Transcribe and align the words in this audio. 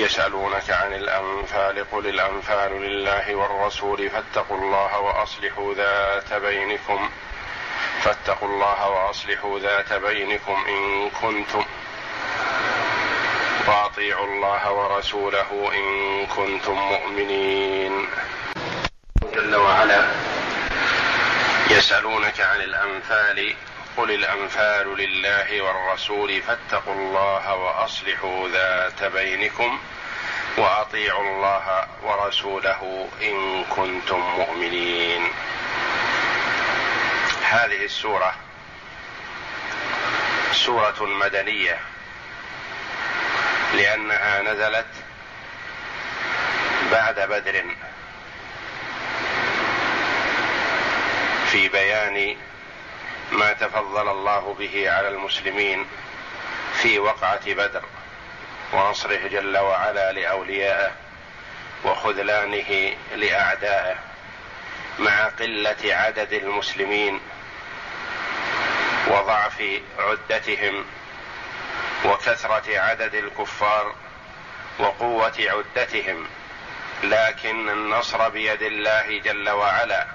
يسألونك 0.00 0.70
عن 0.70 0.92
الأنفال 0.92 1.90
قل 1.90 2.06
الأنفال 2.06 2.72
لله 2.82 3.34
والرسول 3.34 4.10
فاتقوا 4.10 4.56
الله 4.56 4.98
وأصلحوا 4.98 5.74
ذات 5.74 6.32
بينكم 6.32 7.10
فاتقوا 8.02 8.48
الله 8.48 8.88
وأصلحوا 8.88 9.58
ذات 9.58 9.92
بينكم 9.92 10.64
إن 10.68 11.10
كنتم 11.10 11.64
وأطيعوا 13.66 14.26
الله 14.26 14.72
ورسوله 14.72 15.70
إن 15.74 16.26
كنتم 16.26 16.74
مؤمنين. 16.74 18.08
جل 19.34 19.56
وعلا 19.56 20.06
يسألونك 21.70 22.40
عن 22.40 22.60
الأنفال 22.60 23.54
قل 23.96 24.10
الأنفال 24.10 24.96
لله 24.96 25.62
والرسول 25.62 26.42
فاتقوا 26.42 26.94
الله 26.94 27.54
وأصلحوا 27.54 28.48
ذات 28.48 29.04
بينكم 29.04 29.78
وأطيعوا 30.56 31.22
الله 31.22 31.86
ورسوله 32.02 33.08
إن 33.22 33.64
كنتم 33.64 34.20
مؤمنين. 34.20 35.28
هذه 37.42 37.84
السورة 37.84 38.34
سورة 40.52 41.06
مدنية 41.06 41.78
لأنها 43.74 44.42
نزلت 44.42 44.86
بعد 46.92 47.20
بدر 47.20 47.64
في 51.50 51.68
بيان 51.68 52.36
ما 53.32 53.52
تفضل 53.52 54.08
الله 54.08 54.56
به 54.58 54.90
على 54.90 55.08
المسلمين 55.08 55.86
في 56.82 56.98
وقعة 56.98 57.52
بدر 57.52 57.84
ونصره 58.72 59.28
جل 59.28 59.58
وعلا 59.58 60.12
لأوليائه 60.12 60.92
وخذلانه 61.84 62.96
لأعدائه 63.14 63.96
مع 64.98 65.28
قلة 65.28 65.76
عدد 65.84 66.32
المسلمين 66.32 67.20
وضعف 69.06 69.62
عدتهم 69.98 70.84
وكثرة 72.04 72.78
عدد 72.78 73.14
الكفار 73.14 73.94
وقوة 74.78 75.34
عدتهم 75.38 76.26
لكن 77.02 77.68
النصر 77.68 78.28
بيد 78.28 78.62
الله 78.62 79.18
جل 79.18 79.50
وعلا. 79.50 80.06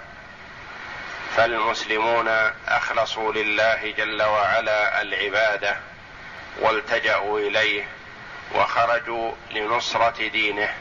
فالمسلمون 1.35 2.27
أخلصوا 2.67 3.33
لله 3.33 3.93
جل 3.97 4.23
وعلا 4.23 5.01
العبادة 5.01 5.75
والتجأوا 6.59 7.39
إليه 7.39 7.87
وخرجوا 8.55 9.31
لنصرة 9.51 10.27
دينه 10.27 10.73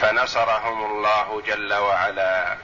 فنصرهم 0.00 0.84
الله 0.84 1.42
جل 1.46 1.74
وعلا. 1.74 2.56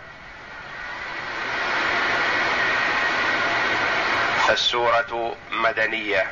فالسورة 4.46 5.36
مدنية. 5.50 6.30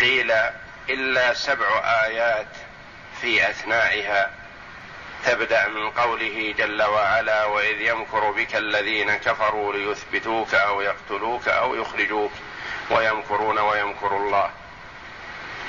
قيل 0.00 0.32
إلا 0.90 1.34
سبع 1.34 1.82
آيات 2.04 2.48
في 3.20 3.50
أثنائها. 3.50 4.37
تبدا 5.24 5.68
من 5.68 5.90
قوله 5.90 6.54
جل 6.58 6.82
وعلا 6.82 7.44
وإذ 7.44 7.80
يمكر 7.80 8.30
بك 8.30 8.56
الذين 8.56 9.16
كفروا 9.16 9.72
ليثبتوك 9.72 10.54
أو 10.54 10.80
يقتلوك 10.80 11.48
أو 11.48 11.74
يخرجوك 11.74 12.32
ويمكرون 12.90 13.58
ويمكر 13.58 14.16
الله. 14.16 14.50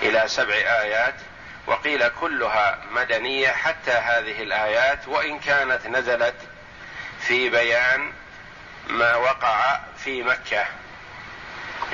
إلى 0.01 0.23
سبع 0.27 0.53
آيات 0.53 1.15
وقيل 1.67 2.07
كلها 2.07 2.79
مدنية 2.91 3.49
حتى 3.49 3.91
هذه 3.91 4.43
الآيات 4.43 5.07
وإن 5.07 5.39
كانت 5.39 5.87
نزلت 5.87 6.35
في 7.19 7.49
بيان 7.49 8.11
ما 8.87 9.15
وقع 9.15 9.79
في 9.97 10.23
مكة 10.23 10.65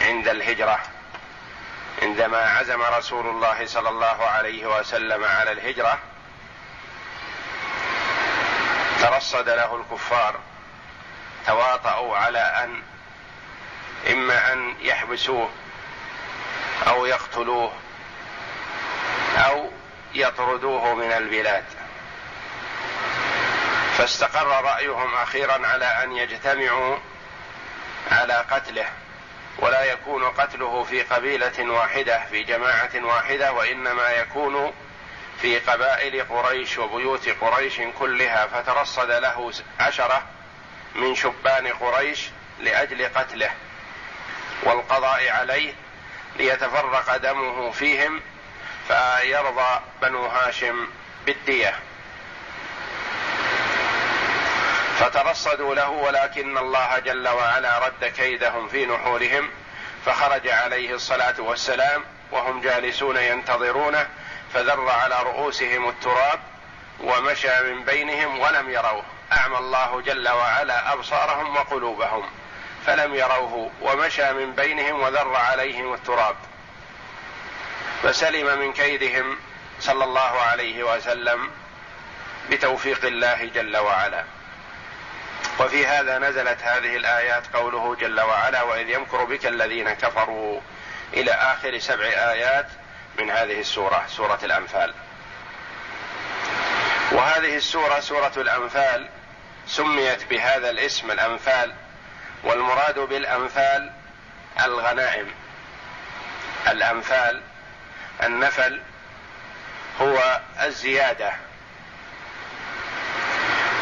عند 0.01 0.27
الهجرة 0.27 0.79
عندما 2.01 2.37
عزم 2.37 2.81
رسول 2.81 3.27
الله 3.27 3.65
صلى 3.65 3.89
الله 3.89 4.25
عليه 4.25 4.79
وسلم 4.79 5.23
على 5.23 5.51
الهجرة. 5.51 5.99
ترصد 9.05 9.49
له 9.49 9.75
الكفار 9.75 10.39
تواطؤوا 11.47 12.17
على 12.17 12.39
أن 12.39 12.81
إما 14.11 14.53
أن 14.53 14.75
يحبسوه 14.81 15.49
أو 16.87 17.05
يقتلوه 17.05 17.73
أو 19.37 19.71
يطردوه 20.13 20.93
من 20.93 21.11
البلاد. 21.11 21.63
فاستقر 23.97 24.47
رأيهم 24.47 25.15
أخيرا 25.15 25.67
على 25.67 25.85
أن 25.85 26.11
يجتمعوا 26.11 26.97
على 28.11 28.33
قتله 28.33 28.89
ولا 29.59 29.83
يكون 29.83 30.23
قتله 30.23 30.83
في 30.83 31.01
قبيلة 31.01 31.71
واحدة 31.71 32.25
في 32.29 32.43
جماعة 32.43 32.91
واحدة 32.95 33.53
وإنما 33.53 34.09
يكون 34.09 34.73
في 35.41 35.59
قبائل 35.59 36.23
قريش 36.23 36.77
وبيوت 36.77 37.29
قريش 37.29 37.81
كلها 37.99 38.47
فترصد 38.47 39.11
له 39.11 39.51
عشرة 39.79 40.23
من 40.95 41.15
شبان 41.15 41.67
قريش 41.67 42.29
لأجل 42.59 43.09
قتله. 43.15 43.51
والقضاء 44.63 45.29
عليه 45.29 45.73
ليتفرق 46.35 47.17
دمه 47.17 47.71
فيهم 47.71 48.21
فيرضى 48.87 49.79
بنو 50.01 50.25
هاشم 50.25 50.87
بالدية. 51.25 51.75
فترصدوا 54.99 55.75
له 55.75 55.89
ولكن 55.89 56.57
الله 56.57 56.99
جل 56.99 57.27
وعلا 57.27 57.79
رد 57.87 58.05
كيدهم 58.05 58.67
في 58.67 58.85
نحورهم 58.85 59.49
فخرج 60.05 60.47
عليه 60.47 60.93
الصلاة 60.95 61.41
والسلام 61.41 62.03
وهم 62.31 62.61
جالسون 62.61 63.17
ينتظرونه 63.17 64.07
فذر 64.55 64.89
على 64.89 65.23
رؤوسهم 65.23 65.89
التراب 65.89 66.39
ومشى 66.99 67.61
من 67.63 67.85
بينهم 67.85 68.39
ولم 68.39 68.69
يروه. 68.69 69.03
أعمى 69.31 69.57
الله 69.57 70.01
جل 70.01 70.29
وعلا 70.29 70.93
أبصارهم 70.93 71.55
وقلوبهم. 71.55 72.29
فلم 72.85 73.15
يروه 73.15 73.71
ومشى 73.81 74.33
من 74.33 74.51
بينهم 74.51 75.01
وذر 75.01 75.35
عليهم 75.35 75.93
التراب. 75.93 76.35
فسلم 78.03 78.59
من 78.59 78.73
كيدهم 78.73 79.37
صلى 79.79 80.03
الله 80.03 80.41
عليه 80.41 80.83
وسلم 80.83 81.51
بتوفيق 82.49 83.05
الله 83.05 83.45
جل 83.45 83.77
وعلا. 83.77 84.23
وفي 85.59 85.87
هذا 85.87 86.19
نزلت 86.19 86.61
هذه 86.61 86.95
الآيات 86.95 87.43
قوله 87.53 87.95
جل 87.95 88.21
وعلا 88.21 88.61
وإذ 88.61 88.89
يمكر 88.89 89.23
بك 89.23 89.45
الذين 89.45 89.93
كفروا 89.93 90.61
إلى 91.13 91.31
آخر 91.31 91.79
سبع 91.79 92.05
آيات 92.05 92.67
من 93.17 93.31
هذه 93.31 93.59
السورة 93.59 94.05
سورة 94.07 94.39
الأنفال. 94.43 94.93
وهذه 97.11 97.55
السورة 97.55 97.99
سورة 97.99 98.31
الأنفال 98.37 99.09
سميت 99.67 100.29
بهذا 100.29 100.69
الاسم 100.69 101.11
الأنفال 101.11 101.73
والمراد 102.43 102.99
بالأنفال 102.99 103.91
الغنائم. 104.65 105.27
الأنفال 106.67 107.41
النفل 108.23 108.81
هو 110.01 110.41
الزيادة. 110.61 111.31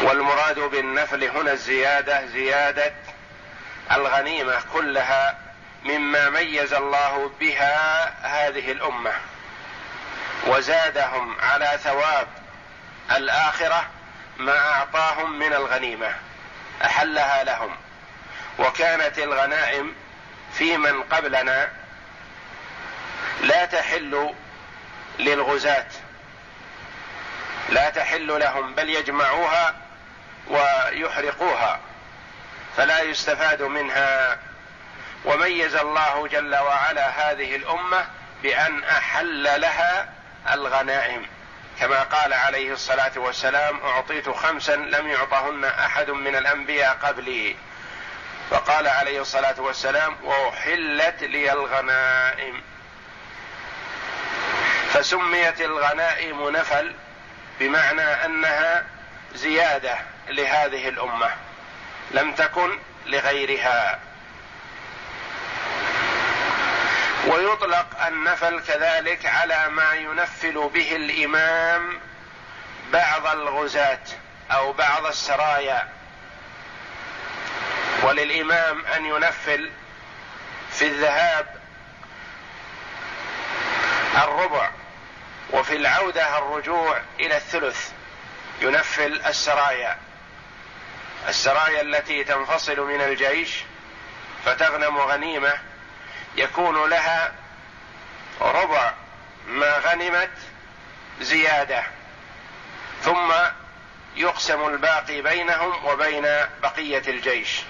والمراد 0.02 0.58
بالنفل 0.58 1.24
هنا 1.24 1.52
الزيادة 1.52 2.26
زيادة 2.26 2.92
الغنيمة 3.92 4.60
كلها 4.72 5.38
مما 5.84 6.30
ميز 6.30 6.72
الله 6.72 7.30
بها 7.40 8.08
هذه 8.22 8.72
الأمة 8.72 9.12
وزادهم 10.46 11.40
على 11.40 11.78
ثواب 11.84 12.28
الآخرة 13.16 13.86
ما 14.38 14.58
أعطاهم 14.58 15.38
من 15.38 15.52
الغنيمة 15.52 16.14
أحلها 16.84 17.44
لهم. 17.44 17.76
وكانت 18.58 19.18
الغنائم 19.18 19.94
في 20.52 20.76
من 20.76 21.02
قبلنا 21.02 21.72
لا 23.42 23.64
تحل 23.64 24.34
للغزاة 25.18 25.86
لا 27.68 27.90
تحل 27.90 28.40
لهم 28.40 28.74
بل 28.74 28.90
يجمعوها 28.90 29.74
ويحرقوها 30.46 31.80
فلا 32.76 33.00
يستفاد 33.00 33.62
منها 33.62 34.38
وميز 35.24 35.74
الله 35.76 36.28
جل 36.28 36.56
وعلا 36.56 37.08
هذه 37.08 37.56
الأمة 37.56 38.06
بأن 38.42 38.84
أحل 38.84 39.60
لها 39.60 40.08
الغنائم. 40.52 41.26
كما 41.80 42.02
قال 42.02 42.32
عليه 42.32 42.72
الصلاة 42.72 43.12
والسلام 43.16 43.80
أعطيت 43.80 44.28
خمسا 44.28 44.76
لم 44.76 45.08
يعطهن 45.08 45.64
أحد 45.64 46.10
من 46.10 46.36
الأنبياء 46.36 46.98
قبلي. 47.02 47.56
فقال 48.50 48.88
عليه 48.88 49.20
الصلاة 49.20 49.60
والسلام 49.60 50.16
وأحلت 50.24 51.22
لي 51.22 51.52
الغنائم. 51.52 52.62
فسميت 54.92 55.60
الغنائم 55.60 56.50
نفل 56.50 56.94
بمعنى 57.60 58.02
أنها 58.02 58.86
زيادة 59.34 59.98
لهذه 60.28 60.88
الأمة 60.88 61.30
لم 62.10 62.32
تكن 62.34 62.78
لغيرها. 63.06 63.98
ويطلق 67.26 68.06
النفل 68.06 68.60
كذلك 68.60 69.26
على 69.26 69.68
ما 69.68 69.92
ينفل 69.92 70.70
به 70.74 70.96
الإمام 70.96 72.00
بعض 72.92 73.26
الغزاة 73.26 74.04
أو 74.50 74.72
بعض 74.72 75.06
السرايا. 75.06 75.88
وللإمام 78.02 78.86
أن 78.86 79.06
ينفل 79.06 79.70
في 80.70 80.86
الذهاب 80.86 81.60
الربع 84.16 84.70
وفي 85.50 85.76
العودة 85.76 86.38
الرجوع 86.38 87.00
إلى 87.20 87.36
الثلث 87.36 87.90
ينفل 88.60 89.20
السرايا. 89.26 89.98
السرايا 91.28 91.80
التي 91.80 92.24
تنفصل 92.24 92.80
من 92.80 93.00
الجيش 93.00 93.64
فتغنم 94.44 94.98
غنيمة 94.98 95.58
يكون 96.36 96.90
لها 96.90 97.32
ربع 98.40 98.92
ما 99.46 99.78
غنمت 99.78 100.30
زيادة 101.20 101.82
ثم 103.02 103.32
يقسم 104.16 104.68
الباقي 104.68 105.22
بينهم 105.22 105.84
وبين 105.84 106.22
بقية 106.62 107.02
الجيش 107.08 107.60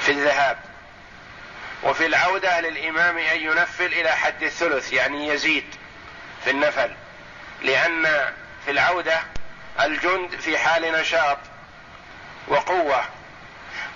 في 0.00 0.12
الذهاب. 0.12 0.58
وفي 1.82 2.06
العودة 2.06 2.60
للإمام 2.60 3.18
أن 3.18 3.40
ينفل 3.40 3.86
إلى 3.86 4.10
حد 4.10 4.42
الثلث 4.42 4.92
يعني 4.92 5.28
يزيد 5.28 5.74
في 6.44 6.50
النفل 6.50 6.90
لأن 7.62 8.32
في 8.64 8.70
العودة 8.70 9.20
الجند 9.80 10.40
في 10.40 10.58
حال 10.58 10.82
نشاط 10.82 11.38
وقوة. 12.48 13.04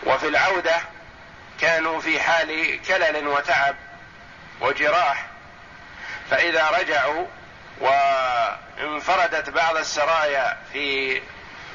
وفي 0.07 0.29
العودة 0.29 0.77
كانوا 1.63 2.01
في 2.01 2.21
حال 2.21 2.81
كلل 2.89 3.29
وتعب 3.29 3.77
وجراح 4.61 5.27
فإذا 6.31 6.71
رجعوا 6.71 7.27
وانفردت 7.81 9.51
بعض 9.51 9.77
السرايا 9.77 10.59
في 10.73 11.21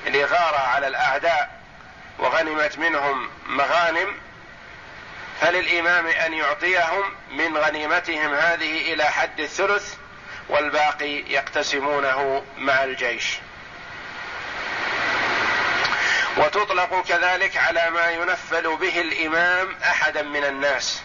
الإغارة 0.07 0.57
على 0.57 0.87
الأعداء 0.87 1.49
وغنمت 2.19 2.77
منهم 2.77 3.29
مغانم 3.45 4.15
فللإمام 5.41 6.07
أن 6.07 6.33
يعطيهم 6.33 7.15
من 7.31 7.57
غنيمتهم 7.57 8.33
هذه 8.33 8.93
إلى 8.93 9.03
حد 9.03 9.39
الثلث 9.39 9.95
والباقي 10.49 11.23
يقتسمونه 11.31 12.43
مع 12.57 12.83
الجيش. 12.83 13.39
وتطلق 16.37 17.03
كذلك 17.07 17.57
على 17.57 17.89
ما 17.89 18.11
ينفل 18.11 18.75
به 18.75 19.01
الإمام 19.01 19.75
أحدا 19.83 20.21
من 20.21 20.43
الناس. 20.43 21.01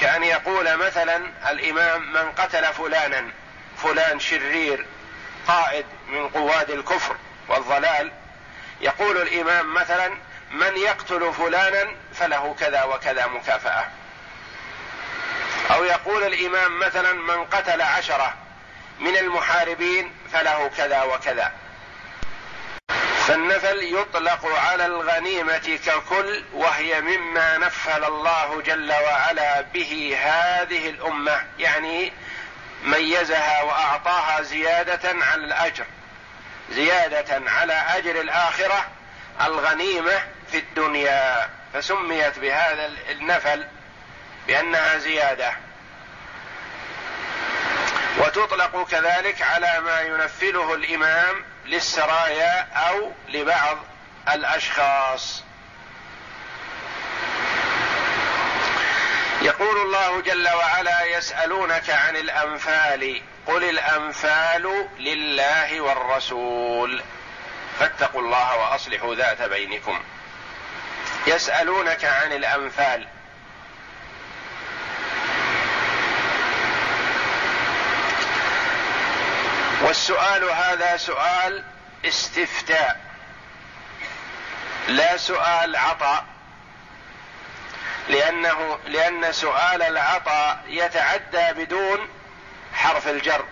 كأن 0.00 0.22
يقول 0.24 0.76
مثلا 0.76 1.16
الإمام 1.50 2.12
من 2.12 2.32
قتل 2.32 2.64
فلانا 2.64 3.30
فلان 3.76 4.20
شرير 4.20 4.86
قائد 5.48 5.86
من 6.08 6.28
قواد 6.28 6.70
الكفر 6.70 7.16
والضلال 7.48 8.12
يقول 8.80 9.16
الإمام 9.16 9.74
مثلا 9.74 10.08
من 10.50 10.76
يقتل 10.76 11.32
فلانا 11.32 11.92
فله 12.14 12.56
كذا 12.60 12.82
وكذا 12.82 13.26
مكافأة. 13.26 13.88
أو 15.70 15.84
يقول 15.84 16.22
الإمام 16.22 16.78
مثلا 16.78 17.12
من 17.12 17.44
قتل 17.44 17.82
عشرة 17.82 18.34
من 19.00 19.16
المحاربين 19.16 20.12
فله 20.32 20.70
كذا 20.76 21.02
وكذا. 21.02 21.52
فالنفل 23.28 23.96
يطلق 23.98 24.46
على 24.46 24.86
الغنيمة 24.86 25.78
ككل 25.86 26.44
وهي 26.52 27.00
مما 27.00 27.58
نفل 27.58 28.04
الله 28.04 28.62
جل 28.66 28.92
وعلا 28.92 29.60
به 29.60 30.18
هذه 30.22 30.90
الأمة. 30.90 31.44
يعني 31.58 32.12
ميزها 32.84 33.62
وأعطاها 33.62 34.42
زيادة 34.42 35.24
على 35.24 35.44
الأجر. 35.44 35.84
زيادة 36.70 37.50
على 37.50 37.72
أجر 37.72 38.20
الآخرة 38.20 38.88
الغنيمة 39.40 40.22
في 40.50 40.58
الدنيا. 40.58 41.50
فسميت 41.74 42.38
بهذا 42.38 42.90
النفل 43.10 43.66
بأنها 44.46 44.98
زيادة. 44.98 45.52
وتطلق 48.18 48.88
كذلك 48.90 49.42
على 49.42 49.80
ما 49.80 50.00
ينفله 50.00 50.74
الإمام 50.74 51.51
للسرايا 51.66 52.68
أو 52.74 53.12
لبعض 53.28 53.78
الأشخاص. 54.32 55.44
يقول 59.42 59.76
الله 59.76 60.20
جل 60.20 60.48
وعلا 60.48 61.04
يسألونك 61.04 61.90
عن 61.90 62.16
الأنفال 62.16 63.22
قل 63.46 63.64
الأنفال 63.64 64.88
لله 64.98 65.80
والرسول. 65.80 67.02
فاتقوا 67.78 68.20
الله 68.20 68.56
وأصلحوا 68.56 69.14
ذات 69.14 69.42
بينكم. 69.42 70.02
يسألونك 71.26 72.04
عن 72.04 72.32
الأنفال 72.32 73.08
والسؤال 79.82 80.44
هذا 80.44 80.96
سؤال 80.96 81.64
استفتاء 82.04 83.00
لا 84.88 85.16
سؤال 85.16 85.76
عطاء 85.76 86.24
لأنه 88.08 88.78
لأن 88.86 89.32
سؤال 89.32 89.82
العطاء 89.82 90.64
يتعدى 90.66 91.64
بدون 91.64 92.08
حرف 92.74 93.08
الجر. 93.08 93.44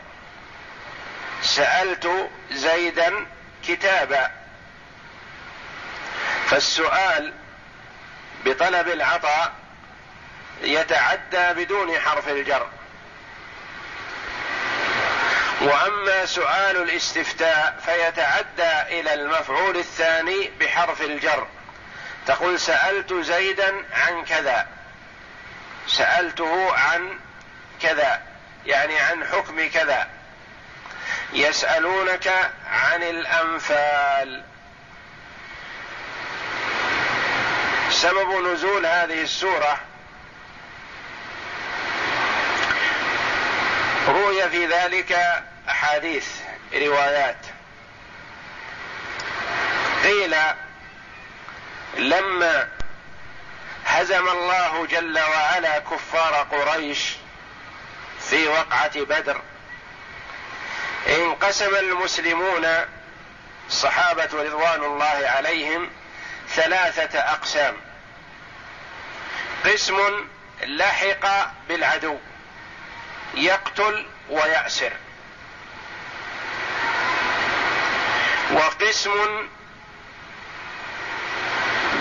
سألت 1.42 2.30
زيدا 2.50 3.26
كتابا. 3.68 4.30
فالسؤال 6.46 7.34
بطلب 8.44 8.88
العطاء 8.88 9.52
يتعدى 10.62 11.64
بدون 11.64 12.00
حرف 12.00 12.28
الجر. 12.28 12.68
وأما 15.60 16.26
سؤال 16.26 16.76
الاستفتاء 16.76 17.80
فيتعدى 17.84 19.00
إلى 19.00 19.14
المفعول 19.14 19.76
الثاني 19.76 20.50
بحرف 20.60 21.02
الجر. 21.02 21.46
تقول 22.26 22.60
سألت 22.60 23.14
زيدا 23.14 23.84
عن 23.92 24.24
كذا. 24.24 24.66
سألته 25.86 26.74
عن 26.76 27.18
كذا 27.82 28.22
يعني 28.66 28.98
عن 28.98 29.24
حكم 29.24 29.68
كذا. 29.68 30.08
يسألونك 31.32 32.52
عن 32.70 33.02
الأنفال. 33.02 34.42
سبب 37.90 38.46
نزول 38.46 38.86
هذه 38.86 39.22
السورة 39.22 39.78
روي 44.08 44.50
في 44.50 44.66
ذلك 44.66 45.42
أحاديث 45.70 46.28
روايات. 46.74 47.46
قيل 50.04 50.36
لما 51.96 52.68
هزم 53.86 54.28
الله 54.28 54.86
جل 54.86 55.18
وعلا 55.18 55.78
كفار 55.78 56.34
قريش 56.34 57.16
في 58.20 58.48
وقعة 58.48 59.00
بدر 59.00 59.42
انقسم 61.08 61.76
المسلمون 61.76 62.66
الصحابه 63.68 64.28
رضوان 64.32 64.84
الله 64.84 65.22
عليهم 65.24 65.90
ثلاثة 66.48 67.18
أقسام. 67.18 67.76
قسم 69.64 70.26
لحق 70.62 71.50
بالعدو 71.68 72.18
يقتل 73.34 74.06
ويأسر. 74.30 74.92
وقسم 78.80 79.48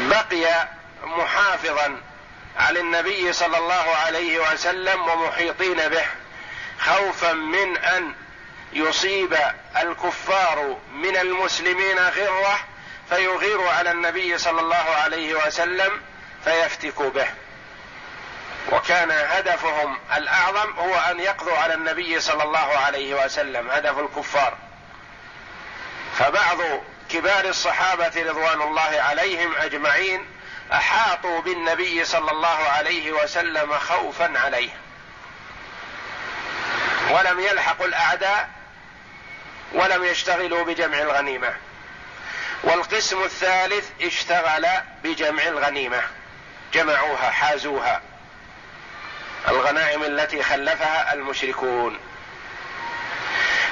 بقي 0.10 0.68
محافظا 1.04 2.02
على 2.58 2.80
النبي 2.80 3.34
صلى 3.34 3.58
الله 3.58 3.96
عليه 4.06 4.52
وسلم 4.52 5.08
ومحيطين 5.08 5.88
به 5.88 6.06
خوفا 6.80 7.34
من 7.34 7.78
أن 7.78 8.14
يصيب 8.74 9.38
الكفار 9.82 10.78
من 10.94 11.18
المسلمين 11.18 12.00
غرة 12.00 12.60
فيغير 13.10 13.68
على 13.68 13.92
النبي 13.92 14.38
صلى 14.38 14.62
الله 14.62 14.76
عليه 14.76 15.48
وسلم 15.48 16.02
فيفتك 16.44 17.02
به. 17.02 17.28
وكان 18.72 19.12
هدفهم 19.12 19.98
الأعظم 20.18 20.72
هو 20.80 20.96
أن 20.96 21.20
يقضوا 21.20 21.58
على 21.58 21.74
النبي 21.74 22.20
صلى 22.20 22.44
الله 22.44 22.78
عليه 22.78 23.26
وسلم 23.26 23.70
هدف 23.70 24.00
الكفار. 24.00 24.69
فبعض 26.18 26.58
كبار 27.10 27.46
الصحابة 27.46 28.12
رضوان 28.18 28.62
الله 28.62 29.02
عليهم 29.02 29.56
أجمعين 29.56 30.26
أحاطوا 30.74 31.42
بالنبي 31.42 32.06
صلى 32.06 32.32
الله 32.32 32.48
عليه 32.48 33.12
وسلم 33.12 33.78
خوفا 33.78 34.40
عليه. 34.40 34.70
ولم 37.10 37.40
يلحقوا 37.40 37.86
الأعداء 37.86 38.50
ولم 39.74 40.04
يشتغلوا 40.04 40.64
بجمع 40.64 40.98
الغنيمة. 40.98 41.54
والقسم 42.64 43.24
الثالث 43.24 43.90
اشتغل 44.02 44.68
بجمع 45.04 45.44
الغنيمة. 45.44 46.02
جمعوها 46.74 47.30
حازوها. 47.32 48.02
الغنائم 49.48 50.04
التي 50.04 50.44
خلفها 50.44 51.14
المشركون. 51.14 52.00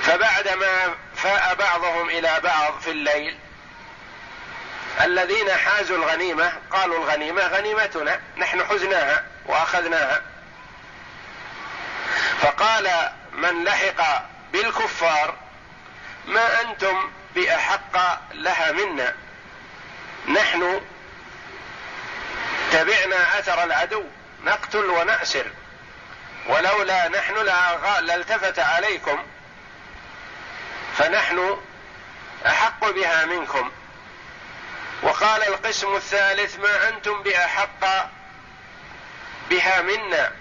فبعدما 0.01 0.95
فاء 1.17 1.55
بعضهم 1.55 2.09
إلى 2.09 2.39
بعض 2.43 2.79
في 2.79 2.91
الليل. 2.91 3.37
الذين 5.01 5.51
حازوا 5.51 5.97
الغنيمة 5.97 6.53
قالوا 6.71 6.97
الغنيمة 6.97 7.47
غنيمتنا 7.47 8.19
نحن 8.37 8.65
حزناها 8.65 9.25
وأخذناها. 9.45 10.21
فقال 12.41 13.11
من 13.31 13.63
لحق 13.63 14.25
بالكفار 14.53 15.35
ما 16.25 16.61
أنتم 16.61 17.11
بأحق 17.35 18.19
لها 18.33 18.71
منا؟ 18.71 19.15
نحن 20.27 20.81
تبعنا 22.71 23.39
أثر 23.39 23.63
العدو 23.63 24.03
نقتل 24.43 24.85
ونأسر. 24.85 25.51
ولولا 26.47 27.07
نحن 27.07 27.35
لالتفت 28.01 28.59
عليكم 28.59 29.25
فنحن 30.97 31.57
أحق 32.45 32.89
بها 32.89 33.25
منكم. 33.25 33.71
وقال 35.03 35.43
القسم 35.43 35.95
الثالث 35.95 36.59
ما 36.59 36.89
أنتم 36.89 37.23
بأحق 37.23 38.09
بها 39.49 39.81
منا. 39.81 40.31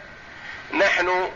نحن 0.72 1.32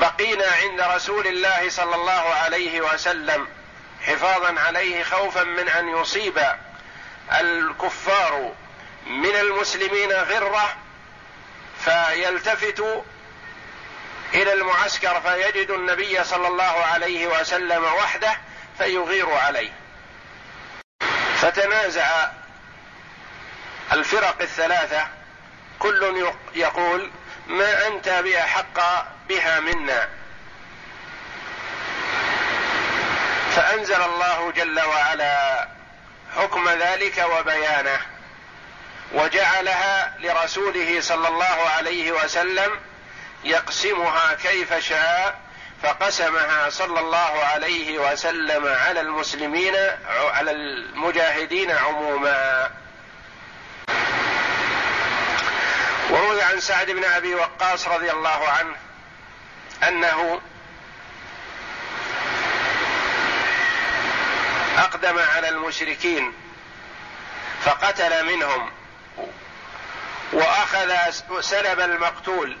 بقينا 0.00 0.46
عند 0.62 0.80
رسول 0.80 1.26
الله 1.26 1.68
صلى 1.68 1.94
الله 1.94 2.34
عليه 2.34 2.80
وسلم 2.80 3.48
حفاظا 4.02 4.60
عليه 4.60 5.02
خوفا 5.02 5.42
من 5.42 5.68
أن 5.68 5.88
يصيب 5.88 6.42
الكفار 7.32 8.52
من 9.06 9.36
المسلمين 9.36 10.12
غرة 10.12 10.76
فيلتفتوا 11.84 13.02
إلى 14.34 14.52
المعسكر 14.52 15.20
فيجد 15.20 15.70
النبي 15.70 16.24
صلى 16.24 16.48
الله 16.48 16.84
عليه 16.84 17.26
وسلم 17.26 17.84
وحده 17.84 18.36
فيغير 18.78 19.30
عليه. 19.34 19.72
فتنازع 21.36 22.28
الفرق 23.92 24.36
الثلاثة. 24.40 25.06
كل 25.78 26.32
يقول 26.54 27.10
ما 27.46 27.86
أنت 27.86 28.08
باحق 28.08 29.06
بها 29.28 29.60
منا. 29.60 30.08
فأنزل 33.56 34.02
الله 34.02 34.52
جل 34.56 34.80
وعلا 34.80 35.68
حكم 36.36 36.68
ذلك 36.68 37.26
وبيانه. 37.30 38.00
وجعلها 39.12 40.14
لرسوله 40.18 41.00
صلى 41.00 41.28
الله 41.28 41.68
عليه 41.76 42.12
وسلم 42.12 42.80
يقسمها 43.44 44.34
كيف 44.34 44.74
شاء 44.74 45.40
فقسمها 45.82 46.70
صلى 46.70 47.00
الله 47.00 47.44
عليه 47.44 47.98
وسلم 47.98 48.66
على 48.66 49.00
المسلمين 49.00 49.74
على 50.08 50.50
المجاهدين 50.50 51.70
عموما. 51.70 52.70
وروي 56.10 56.42
عن 56.42 56.60
سعد 56.60 56.90
بن 56.90 57.04
أبي 57.04 57.34
وقاص 57.34 57.88
رضي 57.88 58.10
الله 58.10 58.48
عنه 58.48 58.74
أنه 59.88 60.40
أقدم 64.76 65.18
على 65.18 65.48
المشركين 65.48 66.32
فقتل 67.64 68.24
منهم 68.24 68.70
وأخذ 70.32 71.10
سلب 71.40 71.80
المقتول. 71.80 72.56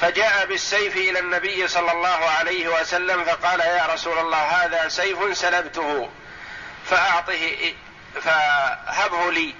فجاء 0.00 0.46
بالسيف 0.46 0.96
إلى 0.96 1.18
النبي 1.18 1.68
صلى 1.68 1.92
الله 1.92 2.30
عليه 2.38 2.80
وسلم 2.80 3.24
فقال 3.24 3.60
يا 3.60 3.86
رسول 3.92 4.18
الله 4.18 4.38
هذا 4.38 4.88
سيف 4.88 5.38
سلبته 5.38 6.10
فأعطه 6.84 7.74
فهبه 8.22 9.32
لي. 9.32 9.54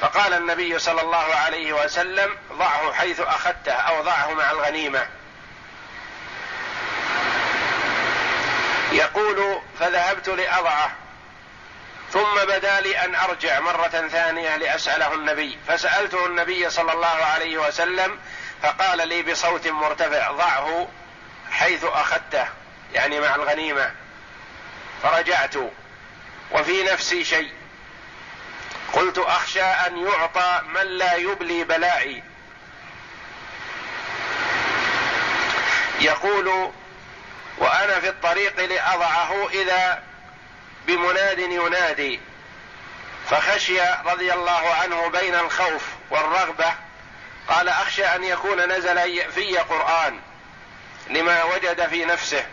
فقال 0.00 0.32
النبي 0.34 0.78
صلى 0.78 1.00
الله 1.00 1.34
عليه 1.34 1.72
وسلم 1.72 2.36
ضعه 2.52 2.92
حيث 2.92 3.20
أخذته 3.20 3.72
أو 3.72 4.02
ضعه 4.02 4.32
مع 4.34 4.50
الغنيمة. 4.50 5.06
يقول 8.92 9.60
فذهبت 9.80 10.28
لأضعه 10.28 10.90
ثم 12.12 12.44
بدا 12.44 12.80
لي 12.80 12.98
أن 12.98 13.14
أرجع 13.14 13.60
مرة 13.60 14.08
ثانية 14.12 14.56
لأسأله 14.56 15.14
النبي. 15.14 15.58
فسألته 15.68 16.26
النبي 16.26 16.70
صلى 16.70 16.92
الله 16.92 17.06
عليه 17.06 17.58
وسلم 17.58 18.18
فقال 18.62 19.08
لي 19.08 19.22
بصوت 19.22 19.68
مرتفع 19.68 20.30
ضعه 20.30 20.88
حيث 21.50 21.84
أخذته 21.84 22.46
يعني 22.92 23.20
مع 23.20 23.34
الغنيمة. 23.34 23.90
فرجعت 25.02 25.54
وفي 26.50 26.82
نفسي 26.82 27.24
شيء. 27.24 27.52
قلت 28.92 29.18
أخشى 29.18 29.62
أن 29.62 30.06
يعطى 30.06 30.62
من 30.66 30.82
لا 30.82 31.14
يبلي 31.14 31.64
بلائي. 31.64 32.22
يقول 36.00 36.72
وأنا 37.58 38.00
في 38.00 38.08
الطريق 38.08 38.60
لأضعه 38.60 39.48
إذا 39.48 40.02
بمناد 40.86 41.38
ينادي. 41.38 42.20
فخشي 43.30 43.80
رضي 44.04 44.32
الله 44.32 44.74
عنه 44.74 45.08
بين 45.08 45.34
الخوف 45.34 45.82
والرغبة 46.10 46.87
قال 47.48 47.68
أخشى 47.68 48.04
أن 48.04 48.24
يكون 48.24 48.72
نزل 48.72 49.30
في 49.32 49.58
قرآن 49.58 50.20
لما 51.10 51.44
وجد 51.44 51.86
في 51.86 52.04
نفسه. 52.04 52.46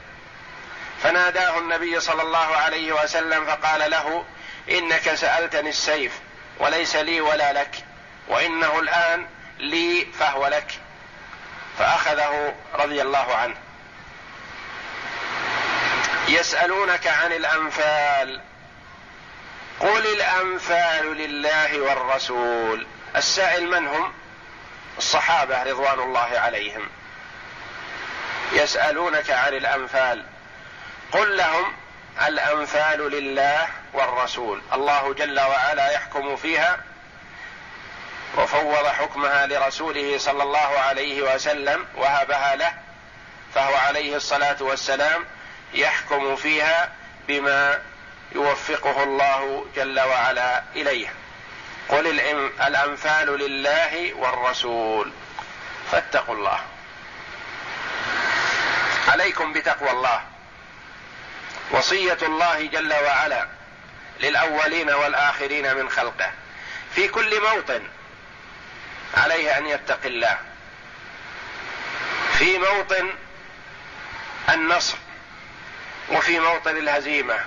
فناداه 1.03 1.59
النبي 1.59 1.99
صلى 1.99 2.21
الله 2.21 2.55
عليه 2.55 3.03
وسلم 3.03 3.45
فقال 3.45 3.91
له 3.91 4.25
إنك 4.69 5.15
سألتني 5.15 5.69
السيف 5.69 6.19
وليس 6.59 6.95
لي 6.95 7.21
ولا 7.21 7.53
لك 7.53 7.75
وإنه 8.27 8.79
الآن 8.79 9.27
لي 9.59 10.07
فهو 10.19 10.47
لك. 10.47 10.71
فأخذه 11.79 12.55
رضي 12.73 13.01
الله 13.01 13.35
عنه. 13.35 13.55
يسألونك 16.27 17.07
عن 17.07 17.33
الأنفال. 17.33 18.41
قل 19.79 20.05
الأنفال 20.05 21.05
لله 21.05 21.81
والرسول. 21.81 22.87
السائل 23.15 23.67
من 23.67 23.87
هم؟ 23.87 24.13
الصحابة 24.97 25.63
رضوان 25.63 25.99
الله 25.99 26.39
عليهم. 26.39 26.89
يسألونك 28.51 29.29
عن 29.29 29.53
الأنفال. 29.53 30.25
قل 31.11 31.37
لهم 31.37 31.73
الأنفال 32.27 33.11
لله 33.11 33.67
والرسول. 33.93 34.61
الله 34.73 35.13
جل 35.13 35.39
وعلا 35.39 35.91
يحكم 35.91 36.35
فيها 36.35 36.77
وفوض 38.37 38.87
حكمها 38.87 39.47
لرسوله 39.47 40.17
صلى 40.17 40.43
الله 40.43 40.79
عليه 40.79 41.35
وسلم 41.35 41.85
وهبها 41.95 42.55
له 42.55 42.73
فهو 43.55 43.75
عليه 43.75 44.15
الصلاة 44.15 44.57
والسلام 44.59 45.25
يحكم 45.73 46.35
فيها 46.35 46.91
بما 47.27 47.81
يوفقه 48.31 49.03
الله 49.03 49.65
جل 49.75 49.99
وعلا 49.99 50.63
إليه. 50.75 51.13
قل 51.89 52.07
الانفال 52.67 53.39
لله 53.39 54.13
والرسول. 54.13 55.11
فاتقوا 55.91 56.35
الله. 56.35 56.59
عليكم 59.07 59.53
بتقوى 59.53 59.91
الله. 59.91 60.23
وصية 61.71 62.17
الله 62.21 62.65
جل 62.65 62.93
وعلا 62.93 63.47
للأولين 64.19 64.89
والآخرين 64.89 65.75
من 65.75 65.89
خلقه. 65.89 66.31
في 66.95 67.07
كل 67.07 67.41
موطن 67.41 67.81
عليه 69.17 69.57
أن 69.57 69.65
يتقي 69.67 70.07
الله. 70.07 70.37
في 72.37 72.57
موطن 72.57 73.09
النصر. 74.49 74.97
وفي 76.09 76.39
موطن 76.39 76.77
الهزيمة. 76.77 77.39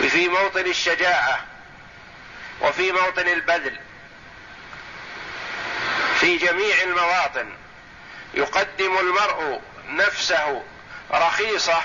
وفي 0.00 0.28
موطن 0.28 0.66
الشجاعة. 0.66 1.44
وفي 2.60 2.92
موطن 2.92 3.28
البذل. 3.28 3.78
في 6.20 6.36
جميع 6.36 6.82
المواطن 6.82 7.48
يقدم 8.34 8.98
المرء 8.98 9.60
نفسه 9.88 10.62
رخيصة 11.10 11.82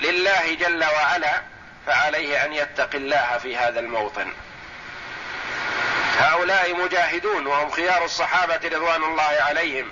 لله 0.00 0.54
جل 0.54 0.84
وعلا 0.84 1.42
فعليه 1.86 2.44
أن 2.44 2.52
يتقي 2.52 2.98
الله 2.98 3.38
في 3.42 3.56
هذا 3.56 3.80
الموطن. 3.80 4.32
هؤلاء 6.18 6.74
مجاهدون 6.74 7.46
وهم 7.46 7.70
خيار 7.70 8.04
الصحابة 8.04 8.60
رضوان 8.64 9.04
الله 9.04 9.36
عليهم 9.40 9.90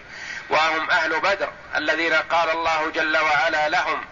وهم 0.50 0.90
أهل 0.90 1.20
بدر 1.20 1.52
الذين 1.76 2.14
قال 2.14 2.50
الله 2.50 2.90
جل 2.90 3.18
وعلا 3.18 3.68
لهم 3.68 4.04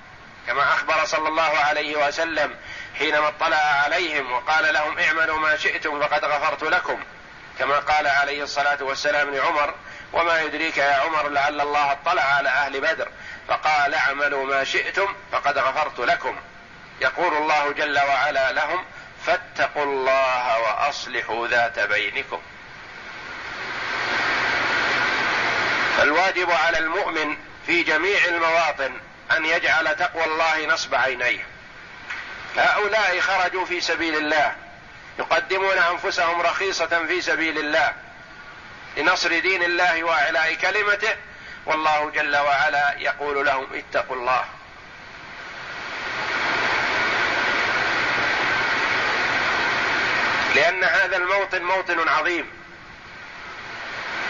كما 0.47 0.63
أخبر 0.63 1.05
صلى 1.05 1.29
الله 1.29 1.59
عليه 1.59 2.07
وسلم 2.07 2.55
حينما 2.99 3.29
اطلع 3.29 3.57
عليهم 3.57 4.33
وقال 4.33 4.75
لهم 4.75 4.99
اعملوا 4.99 5.39
ما 5.39 5.57
شئتم 5.57 6.01
فقد 6.01 6.25
غفرت 6.25 6.63
لكم. 6.63 7.03
كما 7.59 7.79
قال 7.79 8.07
عليه 8.07 8.43
الصلاة 8.43 8.79
والسلام 8.81 9.35
لعمر 9.35 9.75
وما 10.13 10.41
يدريك 10.41 10.77
يا 10.77 10.95
عمر 10.95 11.29
لعل 11.29 11.61
الله 11.61 11.93
اطلع 11.93 12.23
على 12.23 12.49
أهل 12.49 12.81
بدر. 12.81 13.09
فقال 13.49 13.95
اعملوا 13.95 14.47
ما 14.47 14.65
شئتم 14.65 15.15
فقد 15.33 15.59
غفرت 15.59 15.99
لكم. 15.99 16.37
يقول 17.01 17.37
الله 17.37 17.73
جل 17.73 17.99
وعلا 17.99 18.53
لهم 18.53 18.85
فاتقوا 19.27 19.85
الله 19.85 20.59
وأصلحوا 20.59 21.47
ذات 21.49 21.79
بينكم. 21.79 22.41
فالواجب 25.97 26.51
على 26.51 26.79
المؤمن 26.79 27.37
في 27.67 27.83
جميع 27.83 28.25
المواطن 28.25 29.01
أن 29.37 29.45
يجعل 29.45 29.97
تقوى 29.97 30.25
الله 30.25 30.67
نصب 30.67 30.95
عينيه. 30.95 31.58
هؤلاء 32.59 33.21
خرجوا 33.21 33.65
في 33.65 33.81
سبيل 33.81 34.17
الله 34.17 34.57
يقدمون 35.19 35.79
أنفسهم 35.79 36.41
رخيصة 36.41 37.07
في 37.07 37.21
سبيل 37.21 37.59
الله. 37.59 37.93
لنصر 38.97 39.39
دين 39.39 39.63
الله 39.63 40.05
وإعلاء 40.05 40.55
كلمته 40.55 41.17
والله 41.67 42.11
جل 42.11 42.37
وعلا 42.37 42.95
يقول 42.99 43.47
لهم 43.47 43.67
اتقوا 43.75 44.17
الله. 44.17 44.45
لأن 50.55 50.85
هذا 50.85 51.17
الموطن 51.17 51.63
موطن 51.63 52.09
عظيم. 52.09 52.51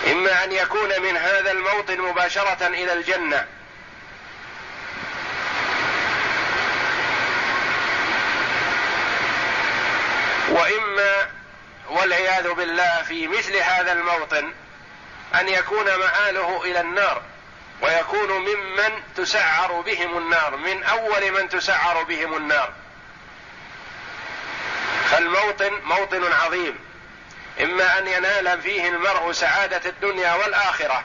إما 0.06 0.44
أن 0.44 0.52
يكون 0.52 1.02
من 1.02 1.16
هذا 1.16 1.50
الموطن 1.50 2.00
مباشرة 2.00 2.66
إلى 2.66 2.92
الجنة 2.92 3.46
واما 10.50 11.26
والعياذ 11.90 12.52
بالله 12.52 13.02
في 13.02 13.28
مثل 13.28 13.56
هذا 13.56 13.92
الموطن 13.92 14.52
أن 15.34 15.48
يكون 15.48 15.84
مآله 15.84 16.64
إلى 16.64 16.80
النار 16.80 17.22
ويكون 17.82 18.30
ممن 18.30 19.02
تسعر 19.16 19.80
بهم 19.80 20.18
النار 20.18 20.56
من 20.56 20.82
أول 20.82 21.30
من 21.30 21.48
تسعر 21.48 22.02
بهم 22.02 22.36
النار. 22.36 22.72
فالموطن 25.10 25.80
موطن 25.84 26.32
عظيم. 26.32 26.78
إما 27.60 27.98
أن 27.98 28.06
ينال 28.06 28.62
فيه 28.62 28.88
المرء 28.88 29.32
سعادة 29.32 29.90
الدنيا 29.90 30.34
والآخرة 30.34 31.04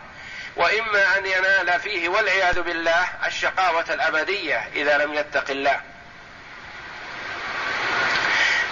وإما 0.55 1.17
أن 1.17 1.25
ينال 1.25 1.79
فيه 1.79 2.09
والعياذ 2.09 2.61
بالله 2.61 3.09
الشقاوة 3.25 3.85
الأبدية 3.89 4.69
إذا 4.75 4.97
لم 4.97 5.13
يتق 5.13 5.49
الله. 5.49 5.81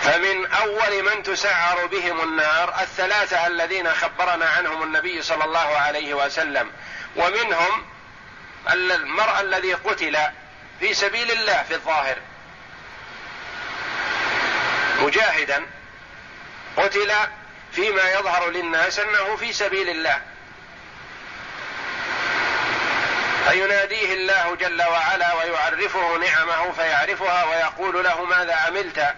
فمن 0.01 0.45
أول 0.45 1.03
من 1.03 1.23
تسعر 1.23 1.85
بهم 1.85 2.21
النار 2.21 2.81
الثلاثة 2.81 3.47
الذين 3.47 3.93
خبرنا 3.93 4.49
عنهم 4.49 4.83
النبي 4.83 5.21
صلى 5.21 5.45
الله 5.45 5.77
عليه 5.77 6.13
وسلم 6.13 6.71
ومنهم 7.15 7.85
المرء 8.69 9.41
الذي 9.41 9.73
قتل 9.73 10.17
في 10.79 10.93
سبيل 10.93 11.31
الله 11.31 11.63
في 11.63 11.73
الظاهر. 11.73 12.17
مجاهدا 14.99 15.65
قتل 16.77 17.13
فيما 17.71 18.11
يظهر 18.11 18.49
للناس 18.49 18.99
أنه 18.99 19.35
في 19.35 19.53
سبيل 19.53 19.89
الله. 19.89 20.21
فيناديه 23.49 24.13
الله 24.13 24.55
جل 24.55 24.81
وعلا 24.81 25.33
ويعرفه 25.33 26.17
نعمه 26.17 26.71
فيعرفها 26.71 27.45
ويقول 27.45 28.03
له 28.03 28.25
ماذا 28.25 28.55
عملت؟ 28.55 29.15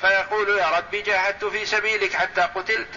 فيقول 0.00 0.58
يا 0.58 0.66
ربي 0.78 1.02
جاهدت 1.02 1.44
في 1.44 1.66
سبيلك 1.66 2.14
حتى 2.14 2.40
قتلت. 2.40 2.88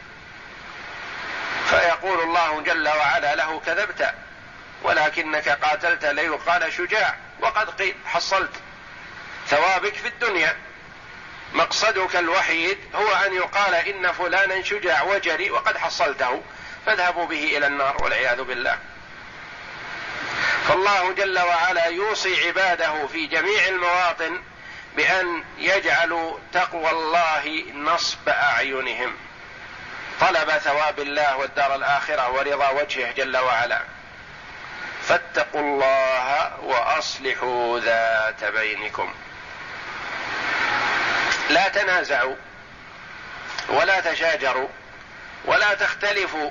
فيقول 1.70 2.20
الله 2.20 2.62
جل 2.62 2.88
وعلا 2.88 3.36
له 3.36 3.60
كذبت 3.60 4.14
ولكنك 4.84 5.50
قاتلت 5.50 6.06
ليقال 6.06 6.74
شجاع 6.74 7.16
وقد 7.42 7.70
قيل 7.70 7.96
حصلت 8.06 8.52
ثوابك 9.48 9.94
في 9.94 10.08
الدنيا. 10.08 10.58
مقصدك 11.54 12.16
الوحيد 12.16 12.78
هو 12.96 13.14
أن 13.14 13.34
يقال 13.34 13.76
إن 13.76 14.12
فلانا 14.12 14.64
شجاع 14.64 15.04
وجري 15.04 15.52
وقد 15.52 15.78
حصلته 15.78 16.44
فاذهبوا 16.86 17.26
به 17.26 17.58
إلى 17.58 17.68
النار 17.68 18.04
والعياذ 18.04 18.44
بالله. 18.44 18.78
فالله 20.68 21.12
جل 21.12 21.40
وعلا 21.40 21.86
يوصي 21.86 22.48
عباده 22.48 23.08
في 23.08 23.28
جميع 23.28 23.68
المواطن 23.68 24.42
بأن 24.96 25.44
يجعلوا 25.58 26.40
تقوى 26.54 26.90
الله 26.90 27.64
نصب 27.74 28.30
أعينهم. 28.30 29.16
طلب 30.22 30.50
ثواب 30.50 31.00
الله 31.00 31.38
والدار 31.38 31.76
الآخرة 31.76 32.32
ورضا 32.32 32.70
وجهه 32.70 33.12
جل 33.12 33.38
وعلا. 33.38 33.82
فاتقوا 35.04 35.62
الله 35.62 36.60
وأصلحوا 36.60 37.80
ذات 37.80 38.44
بينكم. 38.44 39.14
لا 41.50 41.68
تنازعوا 41.68 42.36
ولا 43.70 44.00
تشاجروا 44.00 44.68
ولا 45.46 45.74
تختلفوا 45.74 46.50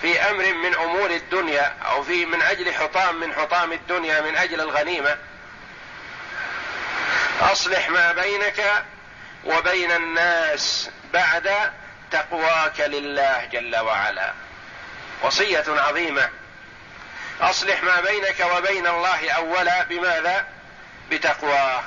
في 0.00 0.20
أمر 0.20 0.54
من 0.54 0.74
أمور 0.74 1.10
الدنيا 1.10 1.76
أو 1.84 2.02
في 2.02 2.26
من 2.26 2.42
أجل 2.42 2.74
حطام 2.74 3.20
من 3.20 3.34
حطام 3.34 3.72
الدنيا 3.72 4.20
من 4.20 4.36
أجل 4.36 4.60
الغنيمة. 4.60 5.18
أصلح 7.40 7.88
ما 7.88 8.12
بينك 8.12 8.84
وبين 9.44 9.92
الناس 9.92 10.90
بعد 11.12 11.72
تقواك 12.10 12.80
لله 12.80 13.44
جل 13.44 13.76
وعلا. 13.76 14.32
وصية 15.22 15.64
عظيمة. 15.68 16.28
أصلح 17.40 17.82
ما 17.82 18.00
بينك 18.00 18.46
وبين 18.56 18.86
الله 18.86 19.30
أولا 19.30 19.82
بماذا؟ 19.82 20.46
بتقواه. 21.10 21.82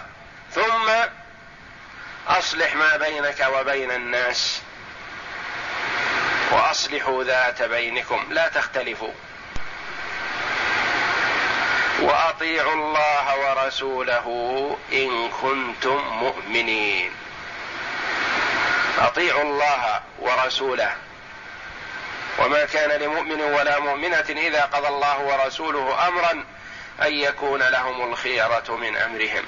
ثم 0.51 0.91
أصلح 2.27 2.75
ما 2.75 2.97
بينك 2.97 3.47
وبين 3.53 3.91
الناس. 3.91 4.61
وأصلحوا 6.51 7.23
ذات 7.23 7.63
بينكم. 7.63 8.27
لا 8.29 8.47
تختلفوا. 8.47 9.13
واطيعوا 12.03 12.73
الله 12.73 13.37
ورسوله 13.37 14.27
إن 14.93 15.29
كنتم 15.29 15.97
مؤمنين. 15.97 17.11
اطيعوا 18.99 19.43
الله 19.43 20.01
ورسوله. 20.19 20.95
وما 22.39 22.65
كان 22.65 23.01
لمؤمن 23.01 23.41
ولا 23.41 23.79
مؤمنة 23.79 24.25
إذا 24.29 24.61
قضى 24.65 24.87
الله 24.87 25.19
ورسوله 25.19 26.07
أمرا 26.07 26.31
أن 27.01 27.13
يكون 27.13 27.63
لهم 27.63 28.11
الخيرة 28.11 28.75
من 28.75 28.97
أمرهم. 28.97 29.45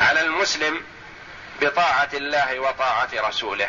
على 0.00 0.20
المسلم 0.20 0.82
بطاعة 1.60 2.08
الله 2.14 2.60
وطاعة 2.60 3.08
رسوله 3.14 3.68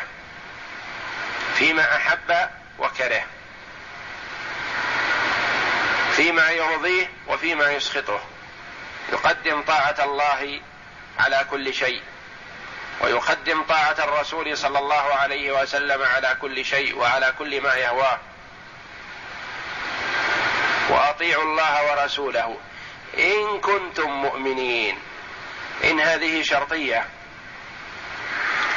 فيما 1.54 1.96
أحب 1.96 2.48
وكره. 2.78 3.22
فيما 6.16 6.50
يرضيه 6.50 7.10
وفيما 7.28 7.72
يسخطه. 7.72 8.20
يقدم 9.12 9.62
طاعة 9.62 9.96
الله 10.04 10.60
على 11.18 11.46
كل 11.50 11.74
شيء 11.74 12.02
ويقدم 13.00 13.62
طاعة 13.62 13.96
الرسول 13.98 14.58
صلى 14.58 14.78
الله 14.78 15.14
عليه 15.14 15.62
وسلم 15.62 16.02
على 16.02 16.36
كل 16.40 16.64
شيء 16.64 16.98
وعلى 16.98 17.34
كل 17.38 17.60
ما 17.60 17.74
يهواه. 17.74 18.18
وأطيعوا 20.90 21.42
الله 21.42 21.90
ورسوله. 21.90 22.56
إن 23.18 23.60
كنتم 23.60 24.10
مؤمنين. 24.10 24.98
إن 25.84 26.00
هذه 26.00 26.42
شرطية. 26.42 27.06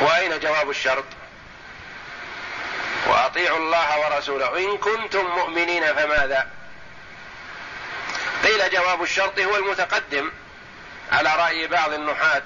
وأين 0.02 0.40
جواب 0.40 0.70
الشرط؟ 0.70 1.06
وأطيعوا 3.08 3.58
الله 3.58 4.00
ورسوله. 4.00 4.58
إن 4.58 4.78
كنتم 4.78 5.26
مؤمنين 5.26 5.94
فماذا؟ 5.94 6.59
قيل 8.44 8.70
جواب 8.70 9.04
الشرط 9.04 9.40
هو 9.40 9.56
المتقدم. 9.56 10.32
على 11.12 11.36
رأي 11.36 11.68
بعض 11.68 11.94
النحاة 11.94 12.44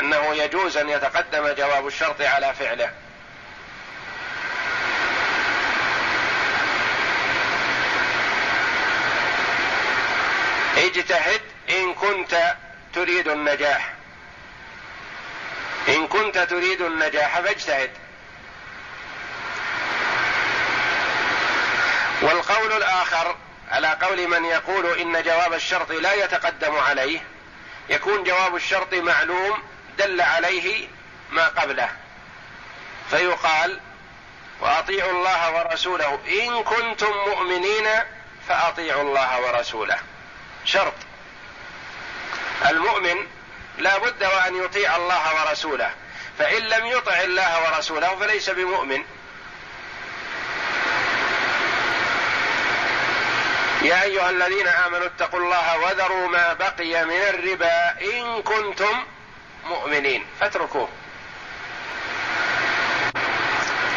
أنه 0.00 0.34
يجوز 0.34 0.76
أن 0.76 0.88
يتقدم 0.88 1.48
جواب 1.48 1.86
الشرط 1.86 2.20
على 2.20 2.54
فعله. 2.54 2.92
اجتهد 10.76 11.40
إن 11.70 11.94
كنت 11.94 12.54
تريد 12.94 13.28
النجاح. 13.28 13.92
إن 15.88 16.06
كنت 16.06 16.38
تريد 16.38 16.80
النجاح 16.80 17.40
فاجتهد. 17.40 17.90
والقول 22.22 22.72
الآخر 22.72 23.36
على 23.70 23.88
قول 24.02 24.28
من 24.28 24.44
يقول 24.44 24.98
إن 25.00 25.22
جواب 25.22 25.52
الشرط 25.52 25.90
لا 25.92 26.14
يتقدم 26.14 26.76
عليه 26.76 27.20
يكون 27.88 28.24
جواب 28.24 28.56
الشرط 28.56 28.94
معلوم 28.94 29.62
دل 29.98 30.20
عليه 30.20 30.88
ما 31.30 31.48
قبله. 31.48 31.88
فيقال 33.10 33.80
وأطيعوا 34.60 35.10
الله 35.10 35.54
ورسوله 35.54 36.20
إن 36.28 36.62
كنتم 36.62 37.12
مؤمنين 37.26 37.88
فأطيعوا 38.48 39.02
الله 39.02 39.40
ورسوله. 39.40 39.98
شرط. 40.64 40.94
المؤمن 42.70 43.26
لا 43.78 43.98
بد 43.98 44.24
وأن 44.24 44.64
يطيع 44.64 44.96
الله 44.96 45.34
ورسوله 45.34 45.90
فإن 46.38 46.62
لم 46.62 46.86
يطع 46.86 47.20
الله 47.20 47.64
ورسوله 47.64 48.16
فليس 48.16 48.50
بمؤمن. 48.50 49.04
يا 53.82 54.02
أيها 54.02 54.30
الذين 54.30 54.68
آمنوا 54.68 55.06
اتقوا 55.06 55.40
الله 55.40 55.78
وذروا 55.78 56.28
ما 56.28 56.52
بقي 56.52 57.04
من 57.04 57.22
الربا 57.30 57.90
إن 58.00 58.42
كنتم 58.42 59.04
مؤمنين. 59.64 60.26
فاتركوه. 60.40 60.88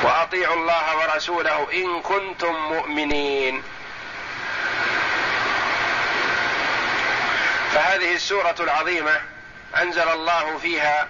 وأطيعوا 0.04 0.56
الله 0.56 0.98
ورسوله 0.98 1.68
إن 1.74 2.02
كنتم 2.02 2.56
مؤمنين. 2.56 3.64
فهذه 7.74 8.16
السورة 8.16 8.56
العظيمة 8.60 9.22
أنزل 9.82 10.10
الله 10.10 10.58
فيها 10.58 11.08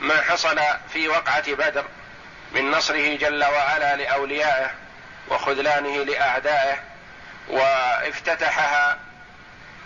ما 0.00 0.22
حصل 0.22 0.60
في 0.92 1.08
وقعة 1.08 1.52
بدر 1.54 1.84
من 2.52 2.70
نصره 2.70 3.16
جل 3.16 3.44
وعلا 3.44 3.96
لأوليائه 3.96 4.70
وخذلانه 5.28 6.04
لأعدائه 6.04 6.91
وافتتحها 7.48 8.98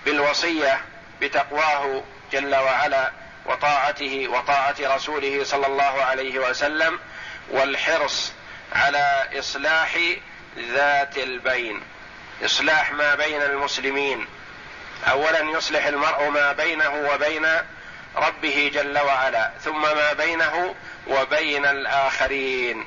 بالوصية 0.04 0.80
بتقواه 1.20 2.02
جل 2.32 2.54
وعلا 2.54 3.12
وطاعته 3.46 4.28
وطاعة 4.28 4.74
رسوله 4.80 5.44
صلى 5.44 5.66
الله 5.66 6.02
عليه 6.04 6.38
وسلم 6.38 6.98
والحرص 7.50 8.32
على 8.72 9.28
إصلاح 9.38 9.98
ذات 10.58 11.18
البين. 11.18 11.82
إصلاح 12.44 12.92
ما 12.92 13.14
بين 13.14 13.42
المسلمين. 13.42 14.26
اولا 15.10 15.40
يصلح 15.40 15.86
المرء 15.86 16.28
ما 16.28 16.52
بينه 16.52 17.10
وبين 17.12 17.46
ربه 18.16 18.70
جل 18.74 18.98
وعلا 18.98 19.50
ثم 19.64 19.82
ما 19.82 20.12
بينه 20.12 20.74
وبين 21.06 21.66
الآخرين. 21.66 22.86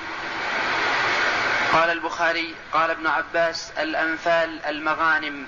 قال 1.71 1.89
البخاري 1.89 2.55
قال 2.73 2.91
ابن 2.91 3.07
عباس 3.07 3.71
الأنفال 3.71 4.65
المغانم. 4.65 5.47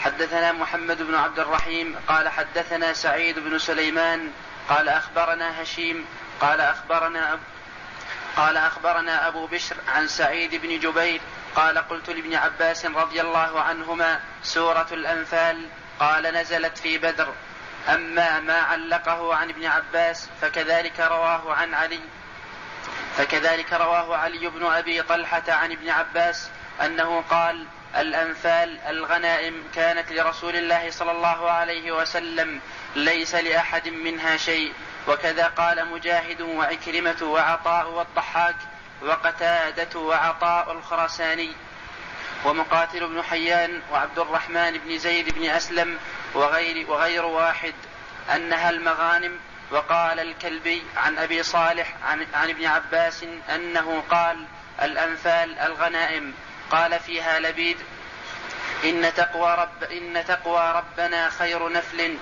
حدثنا 0.00 0.52
محمد 0.52 1.02
بن 1.02 1.14
عبد 1.14 1.38
الرحيم 1.38 1.96
قال 2.08 2.28
حدثنا 2.28 2.92
سعيد 2.92 3.38
بن 3.38 3.58
سليمان 3.58 4.30
قال 4.68 4.88
أخبرنا 4.88 5.62
هشيم 5.62 6.06
قال 6.40 6.60
أخبرنا 6.60 7.38
قال 8.36 8.56
أخبرنا 8.56 9.28
أبو 9.28 9.46
بشر 9.46 9.76
عن 9.88 10.08
سعيد 10.08 10.54
بن 10.54 10.78
جبير 10.78 11.20
قال 11.56 11.78
قلت 11.78 12.10
لابن 12.10 12.34
عباس 12.34 12.86
رضي 12.86 13.20
الله 13.20 13.60
عنهما 13.60 14.20
سورة 14.42 14.86
الأنفال 14.92 15.68
قال 16.00 16.22
نزلت 16.22 16.78
في 16.78 16.98
بدر. 16.98 17.32
أما 17.88 18.40
ما 18.40 18.60
علقه 18.60 19.34
عن 19.34 19.50
ابن 19.50 19.66
عباس 19.66 20.28
فكذلك 20.40 21.00
رواه 21.00 21.54
عن 21.54 21.74
علي. 21.74 22.00
فكذلك 23.16 23.72
رواه 23.72 24.16
علي 24.16 24.48
بن 24.48 24.66
أبي 24.66 25.02
طلحة 25.02 25.42
عن 25.48 25.72
ابن 25.72 25.90
عباس 25.90 26.50
أنه 26.84 27.24
قال 27.30 27.66
الأنفال 27.96 28.78
الغنائم 28.80 29.64
كانت 29.74 30.12
لرسول 30.12 30.56
الله 30.56 30.90
صلى 30.90 31.10
الله 31.10 31.50
عليه 31.50 31.92
وسلم 31.92 32.60
ليس 32.96 33.34
لأحد 33.34 33.88
منها 33.88 34.36
شيء. 34.36 34.72
وكذا 35.08 35.46
قال 35.46 35.86
مجاهد 35.86 36.40
وعكرمة 36.40 37.22
وعطاء 37.22 37.90
والضحاك 37.90 38.56
وقتادة 39.02 40.00
وعطاء 40.00 40.72
الخرساني 40.72 41.52
ومقاتل 42.44 43.06
بن 43.06 43.22
حيان 43.22 43.82
وعبد 43.92 44.18
الرحمن 44.18 44.78
بن 44.78 44.98
زيد 44.98 45.34
بن 45.34 45.50
أسلم 45.50 45.98
وغير, 46.34 46.90
وغير 46.90 47.24
واحد. 47.24 47.74
أنها 48.34 48.70
المغانم 48.70 49.38
وقال 49.74 50.20
الكلبي 50.20 50.82
عن 50.96 51.18
أبي 51.18 51.42
صالح 51.42 51.94
عن, 52.04 52.26
عن 52.34 52.50
ابن 52.50 52.66
عباس 52.66 53.24
أنه 53.54 54.02
قال 54.10 54.44
الأنفال 54.82 55.58
الغنائم 55.58 56.34
قال 56.70 57.00
فيها 57.00 57.40
لبيد 57.40 57.76
إن 58.84 59.12
تقوى 59.16 59.54
رب 59.54 59.82
إن 59.90 60.24
تقوى 60.28 60.72
ربنا 60.76 61.30
خير 61.30 61.72
نفل 61.72 62.16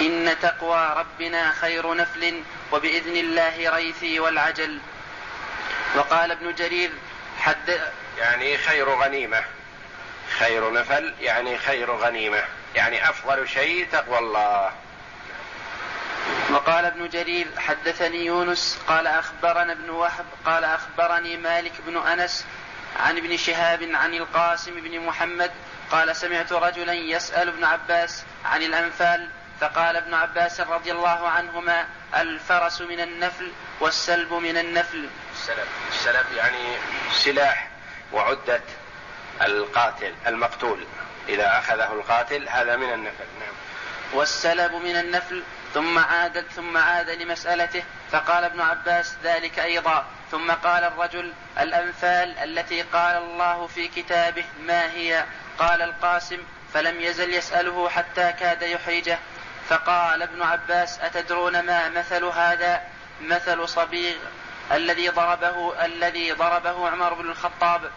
إن 0.00 0.36
تقوى 0.42 0.94
ربنا 0.96 1.52
خير 1.52 1.94
نفل 1.94 2.42
وبإذن 2.72 3.16
الله 3.16 3.70
ريثي 3.76 4.20
والعجل 4.20 4.78
وقال 5.96 6.30
ابن 6.30 6.54
جرير 6.54 6.90
حد 7.38 7.80
يعني 8.18 8.58
خير 8.58 8.90
غنيمة 8.90 9.44
خير 10.38 10.72
نفل 10.72 11.14
يعني 11.20 11.58
خير 11.58 11.90
غنيمة 11.90 12.44
يعني 12.74 13.10
أفضل 13.10 13.48
شيء 13.48 13.88
تقوى 13.92 14.18
الله 14.18 14.72
وقال 16.50 16.84
ابن 16.84 17.08
جرير 17.08 17.46
حدثني 17.58 18.24
يونس 18.24 18.78
قال 18.88 19.06
أخبرنا 19.06 19.72
ابن 19.72 19.90
وهب 19.90 20.26
قال 20.44 20.64
أخبرني 20.64 21.36
مالك 21.36 21.72
بن 21.86 21.96
أنس 21.96 22.44
عن 22.96 23.16
ابن 23.16 23.36
شهاب 23.36 23.82
عن 23.82 24.14
القاسم 24.14 24.80
بن 24.80 25.00
محمد 25.00 25.50
قال 25.90 26.16
سمعت 26.16 26.52
رجلا 26.52 26.92
يسأل 26.92 27.48
ابن 27.48 27.64
عباس 27.64 28.24
عن 28.44 28.62
الأنفال 28.62 29.28
فقال 29.60 29.96
ابن 29.96 30.14
عباس 30.14 30.60
رضي 30.60 30.92
الله 30.92 31.28
عنهما 31.28 31.86
الفرس 32.16 32.80
من 32.80 33.00
النفل 33.00 33.52
والسلب 33.80 34.32
من 34.32 34.58
النفل. 34.58 35.08
السلب 35.32 35.66
السلب 35.88 36.26
يعني 36.36 36.76
سلاح 37.12 37.70
وعدة 38.12 38.60
القاتل 39.42 40.14
المقتول 40.26 40.86
إذا 41.28 41.58
أخذه 41.58 41.92
القاتل 41.92 42.48
هذا 42.48 42.76
من 42.76 42.92
النفل 42.92 43.24
نعم. 43.40 43.54
والسلب 44.12 44.74
من 44.74 44.96
النفل 44.96 45.42
ثم 45.74 45.98
عاد 45.98 46.46
ثم 46.56 46.76
عاد 46.76 47.10
لمسألته 47.10 47.82
فقال 48.12 48.44
ابن 48.44 48.60
عباس 48.60 49.16
ذلك 49.24 49.58
أيضا. 49.58 50.06
ثم 50.30 50.50
قال 50.50 50.84
الرجل 50.84 51.32
الأنفال 51.58 52.38
التي 52.38 52.82
قال 52.82 53.16
الله 53.16 53.66
في 53.66 53.88
كتابه 53.88 54.44
ما 54.66 54.92
هي؟ 54.92 55.24
قال 55.58 55.82
القاسم 55.82 56.38
فلم 56.74 57.00
يزل 57.00 57.34
يسأله 57.34 57.88
حتى 57.88 58.32
كاد 58.32 58.62
يحرجه 58.62 59.18
فقال 59.68 60.22
ابن 60.22 60.42
عباس 60.42 61.00
أتدرون 61.00 61.60
ما 61.60 61.88
مثل 61.88 62.24
هذا؟ 62.24 62.82
مثل 63.20 63.68
صبيغ 63.68 64.16
الذي 64.72 65.08
ضربه 65.08 65.84
الذي 65.84 66.32
ضربه 66.32 66.90
عمر 66.90 67.14
بن 67.14 67.30
الخطاب. 67.30 67.90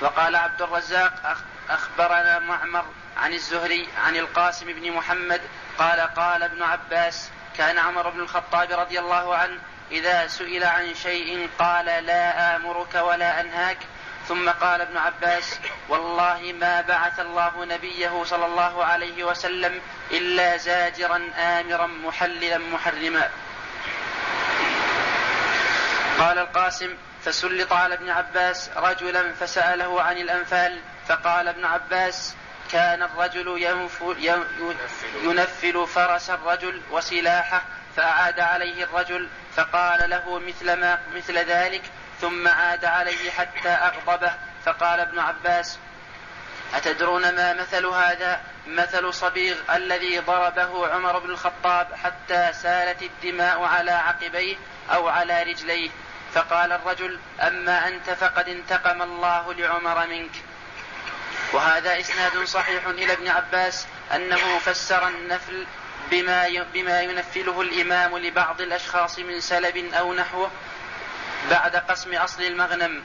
وقال 0.00 0.36
عبد 0.36 0.62
الرزاق 0.62 1.36
أخبرنا 1.70 2.38
معمر 2.38 2.84
عن 3.16 3.32
الزهري 3.32 3.88
عن 3.98 4.16
القاسم 4.16 4.66
بن 4.66 4.92
محمد 4.92 5.40
قال 5.78 6.00
قال 6.00 6.42
ابن 6.42 6.62
عباس 6.62 7.30
كان 7.58 7.78
عمر 7.78 8.10
بن 8.10 8.20
الخطاب 8.20 8.72
رضي 8.72 8.98
الله 8.98 9.36
عنه 9.36 9.58
إذا 9.90 10.26
سئل 10.26 10.64
عن 10.64 10.94
شيء 10.94 11.48
قال 11.58 11.84
لا 11.84 12.56
آمرك 12.56 12.94
ولا 12.94 13.40
أنهاك. 13.40 13.78
ثم 14.28 14.50
قال 14.50 14.80
ابن 14.80 14.96
عباس 14.96 15.60
والله 15.88 16.54
ما 16.60 16.80
بعث 16.80 17.20
الله 17.20 17.64
نبيه 17.64 18.24
صلى 18.24 18.46
الله 18.46 18.84
عليه 18.84 19.24
وسلم 19.24 19.80
إلا 20.10 20.56
زاجرا 20.56 21.30
آمرا 21.38 21.86
محللا 21.86 22.58
محرما. 22.58 23.28
قال 26.18 26.38
القاسم 26.38 26.94
فسلط 27.24 27.72
على 27.72 27.94
ابن 27.94 28.10
عباس 28.10 28.70
رجلا 28.76 29.32
فسأله 29.32 30.02
عن 30.02 30.16
الأنفال. 30.16 30.80
فقال 31.08 31.48
ابن 31.48 31.64
عباس 31.64 32.34
كان 32.72 33.02
الرجل 33.02 33.62
ينفل 35.22 35.86
فرس 35.86 36.30
الرجل 36.30 36.82
وسلاحه 36.90 37.62
فأعاد 37.96 38.40
عليه 38.40 38.84
الرجل 38.84 39.28
فقال 39.56 40.10
له 40.10 40.38
مثل 40.38 40.72
ما 40.72 40.98
مثل 41.14 41.38
ذلك 41.38 41.82
ثم 42.20 42.48
عاد 42.48 42.84
عليه 42.84 43.30
حتى 43.30 43.68
أغضبه. 43.68 44.32
فقال 44.64 45.00
ابن 45.00 45.18
عباس 45.18 45.78
أتدرون 46.74 47.34
ما 47.34 47.52
مثل 47.52 47.86
هذا؟ 47.86 48.40
مثل 48.66 49.14
صبيغ 49.14 49.56
الذي 49.74 50.18
ضربه 50.18 50.88
عمر 50.88 51.18
بن 51.18 51.30
الخطاب 51.30 51.94
حتى 51.94 52.52
سالت 52.52 53.02
الدماء 53.02 53.62
على 53.62 53.90
عقبيه 53.90 54.56
أو 54.94 55.08
على 55.08 55.42
رجليه. 55.42 55.90
فقال 56.34 56.72
الرجل 56.72 57.18
أما 57.40 57.88
أنت 57.88 58.10
فقد 58.10 58.48
انتقم 58.48 59.02
الله 59.02 59.54
لعمر 59.54 60.06
منك. 60.06 60.32
وهذا 61.52 62.00
إسناد 62.00 62.44
صحيح 62.44 62.86
إلى 62.86 63.12
ابن 63.12 63.28
عباس 63.28 63.86
أنه 64.14 64.58
فسر 64.58 65.08
النفل 65.08 65.66
بما 66.10 66.64
بما 66.74 67.02
ينفله 67.02 67.60
الإمام 67.60 68.18
لبعض 68.18 68.60
الأشخاص 68.60 69.18
من 69.18 69.40
سلب 69.40 69.76
أو 69.94 70.14
نحوه 70.14 70.50
بعد 71.50 71.76
قسم 71.76 72.14
أصل 72.14 72.42
المغنم 72.42 73.02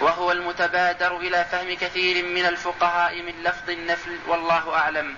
وهو 0.00 0.32
المتبادر 0.32 1.16
إلى 1.16 1.46
فهم 1.52 1.76
كثير 1.76 2.24
من 2.24 2.46
الفقهاء 2.46 3.22
من 3.22 3.42
لفظ 3.42 3.70
النفل 3.70 4.18
والله 4.26 4.74
أعلم. 4.74 5.16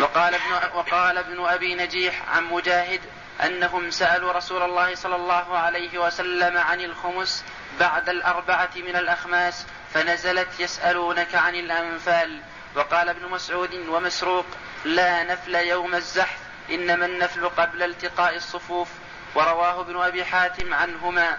وقال 0.00 0.34
ابن, 0.34 0.68
وقال 0.74 1.18
ابن 1.18 1.44
أبي 1.44 1.74
نجيح 1.74 2.22
عن 2.28 2.44
مجاهد 2.44 3.00
أنهم 3.44 3.90
سألوا 3.90 4.32
رسول 4.32 4.62
الله 4.62 4.94
صلى 4.94 5.16
الله 5.16 5.58
عليه 5.58 5.98
وسلم 5.98 6.58
عن 6.58 6.80
الخمس 6.80 7.44
بعد 7.80 8.08
الأربعة 8.08 8.70
من 8.76 8.96
الأخماس 8.96 9.66
فنزلت 9.94 10.60
يسألونك 10.60 11.34
عن 11.34 11.54
الأنفال 11.54 12.40
وقال 12.76 13.08
ابن 13.08 13.28
مسعود 13.28 13.74
ومسروق 13.74 14.46
لا 14.84 15.24
نفل 15.24 15.54
يوم 15.54 15.94
الزحف 15.94 16.38
إنما 16.70 17.06
النفل 17.06 17.48
قبل 17.48 17.82
التقاء 17.82 18.36
الصفوف 18.36 18.88
ورواه 19.34 19.80
ابن 19.80 20.00
أبي 20.00 20.24
حاتم 20.24 20.74
عنهما 20.74 21.38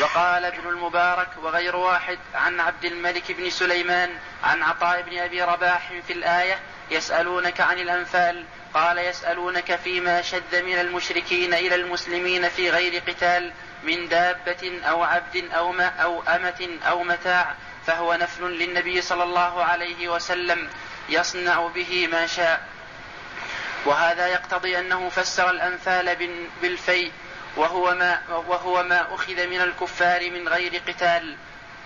وقال 0.00 0.44
ابن 0.44 0.68
المبارك 0.68 1.28
وغير 1.42 1.76
واحد 1.76 2.18
عن 2.34 2.60
عبد 2.60 2.84
الملك 2.84 3.32
بن 3.32 3.50
سليمان 3.50 4.10
عن 4.44 4.62
عطاء 4.62 5.02
بن 5.02 5.18
أبي 5.18 5.42
رباح 5.42 5.92
في 6.06 6.12
الآية 6.12 6.58
يسألونك 6.90 7.60
عن 7.60 7.78
الأنفال 7.78 8.44
قال 8.74 8.98
يسألونك 8.98 9.76
فيما 9.76 10.22
شد 10.22 10.54
من 10.54 10.80
المشركين 10.80 11.54
إلى 11.54 11.74
المسلمين 11.74 12.48
في 12.48 12.70
غير 12.70 13.02
قتال 13.08 13.52
من 13.82 14.08
دابة 14.08 14.80
أو 14.84 15.02
عبد 15.02 15.44
أو 15.52 15.72
ما 15.72 15.86
أو 15.86 16.22
أمة 16.22 16.78
أو 16.88 17.02
متاع 17.02 17.54
فهو 17.86 18.14
نفل 18.14 18.44
للنبي 18.44 19.00
صلى 19.00 19.22
الله 19.24 19.64
عليه 19.64 20.08
وسلم 20.08 20.68
يصنع 21.08 21.66
به 21.66 22.08
ما 22.12 22.26
شاء. 22.26 22.60
وهذا 23.84 24.26
يقتضي 24.26 24.78
أنه 24.78 25.08
فسر 25.08 25.50
الأنفال 25.50 26.16
بالفيء 26.62 27.12
وهو 27.56 27.94
ما 27.94 28.22
وهو 28.28 28.82
ما 28.82 29.14
أخذ 29.14 29.46
من 29.46 29.60
الكفار 29.60 30.30
من 30.30 30.48
غير 30.48 30.82
قتال. 30.88 31.36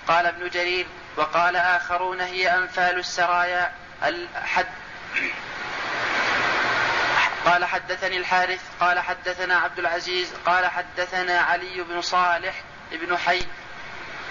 قال 0.08 0.26
ابن 0.26 0.48
جرير 0.48 0.86
وقال 1.16 1.56
آخرون 1.56 2.20
هي 2.20 2.54
أنفال 2.54 2.98
السرايا 2.98 3.72
الحد 4.02 4.66
قال 7.44 7.64
حدثني 7.64 8.16
الحارث 8.16 8.60
قال 8.80 8.98
حدثنا 8.98 9.56
عبد 9.58 9.78
العزيز 9.78 10.32
قال 10.46 10.66
حدثنا 10.66 11.40
علي 11.40 11.82
بن 11.82 12.00
صالح 12.00 12.54
بن 12.92 13.18
حي 13.18 13.42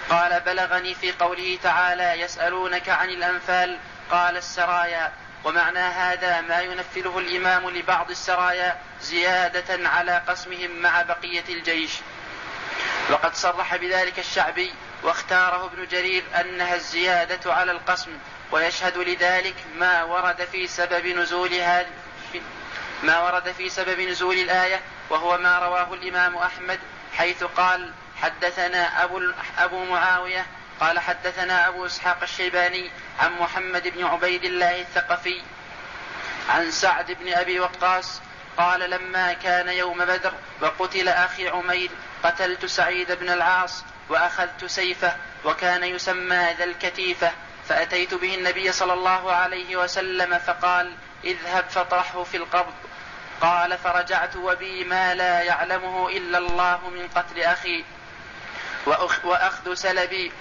قال 0.09 0.39
بلغني 0.39 0.95
في 0.95 1.11
قوله 1.11 1.57
تعالى 1.63 2.21
يسألونك 2.21 2.89
عن 2.89 3.09
الأنفال 3.09 3.79
قال 4.11 4.37
السرايا. 4.37 5.11
ومعنى 5.43 5.79
هذا 5.79 6.41
ما 6.41 6.61
ينفله 6.61 7.19
الإمام 7.19 7.69
لبعض 7.69 8.09
السرايا 8.09 8.77
زيادة 9.01 9.89
على 9.89 10.21
قسمهم 10.27 10.71
مع 10.81 11.01
بقية 11.01 11.43
الجيش. 11.49 11.91
وقد 13.09 13.35
صرح 13.35 13.75
بذلك 13.75 14.19
الشعبي 14.19 14.73
واختاره 15.03 15.65
ابن 15.65 15.87
جرير 15.87 16.23
أنها 16.39 16.75
الزيادة 16.75 17.53
على 17.53 17.71
القسم 17.71 18.11
ويشهد 18.51 18.97
لذلك 18.97 19.55
ما 19.75 20.03
ورد 20.03 20.47
في 20.51 20.67
سبب 20.67 21.05
نزول 21.05 21.53
هذه 21.53 21.87
ما 23.03 23.19
ورد 23.19 23.51
في 23.51 23.69
سبب 23.69 23.99
نزول 23.99 24.35
الآية 24.35 24.81
وهو 25.09 25.37
ما 25.37 25.59
رواه 25.59 25.93
الإمام 25.93 26.35
أحمد 26.35 26.79
حيث 27.13 27.43
قال 27.43 27.93
حدثنا 28.21 29.03
أبو, 29.03 29.21
أبو 29.57 29.83
معاوية 29.85 30.45
قال 30.79 30.99
حدثنا 30.99 31.67
أبو 31.67 31.85
إسحاق 31.85 32.19
الشيباني 32.23 32.91
عن 33.19 33.31
محمد 33.33 33.87
بن 33.87 34.05
عبيد 34.05 34.43
الله 34.43 34.81
الثقفي 34.81 35.41
عن 36.49 36.71
سعد 36.71 37.11
بن 37.11 37.33
أبي 37.33 37.59
وقاص 37.59 38.21
قال 38.57 38.89
لما 38.89 39.33
كان 39.33 39.67
يوم 39.67 40.05
بدر 40.05 40.33
وقتل 40.61 41.07
أخي 41.07 41.47
عمير 41.47 41.89
قتلت 42.23 42.65
سعيد 42.65 43.11
بن 43.11 43.29
العاص 43.29 43.83
وأخذت 44.09 44.65
سيفه 44.65 45.15
وكان 45.45 45.83
يسمى 45.83 46.53
ذا 46.57 46.63
الكتيفة 46.63 47.31
فأتيت 47.69 48.13
به 48.13 48.35
النبي 48.35 48.71
صلى 48.71 48.93
الله 48.93 49.31
عليه 49.31 49.75
وسلم 49.75 50.39
فقال 50.39 50.95
اذهب 51.23 51.65
فاطرحه 51.69 52.23
في 52.23 52.37
القبض 52.37 52.73
قال 53.41 53.77
فرجعت 53.77 54.35
وبي 54.35 54.83
ما 54.83 55.15
لا 55.15 55.41
يعلمه 55.41 56.09
إلا 56.09 56.37
الله 56.37 56.89
من 56.89 57.07
قتل 57.15 57.41
أخي 57.41 57.85
وأخذ 59.23 59.73
سلبي. 59.73 60.31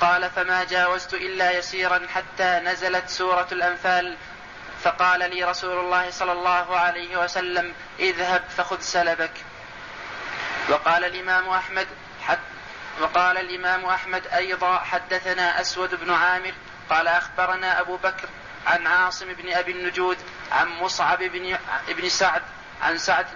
قال 0.00 0.30
فما 0.30 0.64
جاوزت 0.64 1.14
إلا 1.14 1.50
يسيرا 1.50 2.06
حتى 2.14 2.60
نزلت 2.64 3.08
سورة 3.08 3.48
الأنفال. 3.52 4.16
فقال 4.82 5.20
لي 5.30 5.44
رسول 5.44 5.78
الله 5.78 6.10
صلى 6.10 6.32
الله 6.32 6.76
عليه 6.76 7.16
وسلم 7.16 7.74
اذهب 7.98 8.44
فخذ 8.56 8.80
سلبك. 8.80 9.32
وقال 10.68 11.04
الإمام 11.04 11.48
أحمد 11.48 11.86
وقال 13.00 13.38
الإمام 13.38 13.84
أحمد 13.84 14.26
أيضا 14.26 14.78
حدثنا 14.78 15.60
أسود 15.60 15.94
بن 15.94 16.14
عامر. 16.14 16.52
قال 16.90 17.08
أخبرنا 17.08 17.80
أبو 17.80 17.96
بكر 17.96 18.28
عن 18.66 18.86
عاصم 18.86 19.26
بن 19.32 19.52
أبي 19.52 19.72
النجود 19.72 20.18
عن 20.52 20.68
مصعب 20.68 21.18
بن, 21.22 21.58
بن 21.88 22.08
سعد 22.08 22.42
عن 22.82 22.98
سعد 22.98 23.26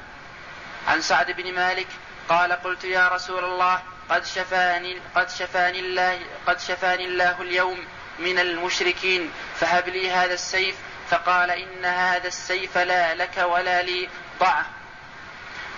عن 0.88 1.00
سعد 1.00 1.30
بن 1.30 1.54
مالك 1.54 1.86
قال 2.28 2.52
قلت 2.52 2.84
يا 2.84 3.08
رسول 3.08 3.44
الله 3.44 3.82
قد 4.10 4.24
شفاني 4.24 5.00
قد 5.14 5.30
شفاني 5.30 5.80
الله 5.80 6.20
قد 6.46 6.60
شفاني 6.60 7.04
الله 7.04 7.42
اليوم 7.42 7.84
من 8.18 8.38
المشركين 8.38 9.32
فهب 9.60 9.88
لي 9.88 10.10
هذا 10.10 10.34
السيف 10.34 10.76
فقال 11.10 11.50
إن 11.50 11.84
هذا 11.84 12.28
السيف 12.28 12.78
لا 12.78 13.14
لك 13.14 13.36
ولا 13.36 13.82
لي 13.82 14.08
ضعه. 14.40 14.66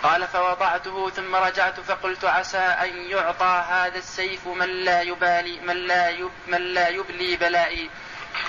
قال 0.02 0.28
فوضعته 0.28 1.10
ثم 1.10 1.36
رجعت 1.36 1.80
فقلت 1.80 2.24
عسى 2.24 2.58
أن 2.58 3.10
يعطى 3.10 3.64
هذا 3.68 3.98
السيف 3.98 4.46
من 4.46 4.68
لا 4.68 5.02
يبالي 5.02 5.60
من 5.60 5.76
لا 5.76 6.08
يب 6.08 6.30
من 6.46 6.60
لا 6.60 6.88
يبلي 6.88 7.36
بلائي. 7.36 7.90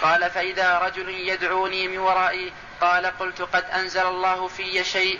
قال 0.01 0.29
فإذا 0.29 0.79
رجل 0.79 1.09
يدعوني 1.09 1.87
من 1.87 1.97
ورائي 1.97 2.53
قال 2.81 3.05
قلت 3.05 3.41
قد 3.41 3.63
أنزل 3.63 4.05
الله 4.05 4.47
في 4.47 4.83
شيء. 4.83 5.19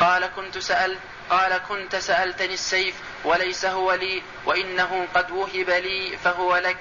قال 0.00 0.26
كنت 0.36 0.58
سألت 0.58 0.98
قال 1.30 1.58
كنت 1.68 1.96
سألتني 1.96 2.54
السيف 2.54 2.94
وليس 3.24 3.64
هو 3.64 3.92
لي 3.92 4.22
وإنه 4.44 5.06
قد 5.14 5.30
وهب 5.30 5.70
لي 5.70 6.16
فهو 6.24 6.56
لك. 6.56 6.78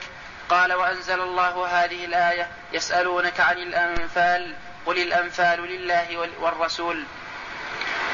قال 0.49 0.73
وأنزل 0.73 1.21
الله 1.21 1.67
هذه 1.67 2.05
الآية 2.05 2.47
يسألونك 2.73 3.39
عن 3.39 3.57
الأنفال 3.57 4.55
قل 4.85 4.97
الأنفال 4.97 5.61
لله 5.61 6.29
والرسول. 6.39 7.03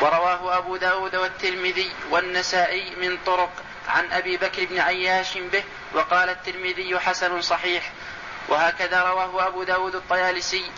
ورواه 0.02 0.58
أبو 0.58 0.78
داود 0.78 1.15
والترمذي 1.15 1.91
والنسائي 2.10 2.96
من 2.96 3.17
طرق 3.26 3.52
عن 3.88 4.12
أبي 4.12 4.38
بكر 4.38 4.65
بن 4.65 4.80
عياش 4.80 5.38
به 5.38 5.63
وقال 5.93 6.30
الترمذي 6.30 7.00
حسن 7.00 7.41
صحيح. 7.41 7.91
وهكذا 8.49 9.03
رواه 9.03 9.47
أبو 9.47 9.63
داود 9.63 9.95
الطيالسي. 9.95 10.71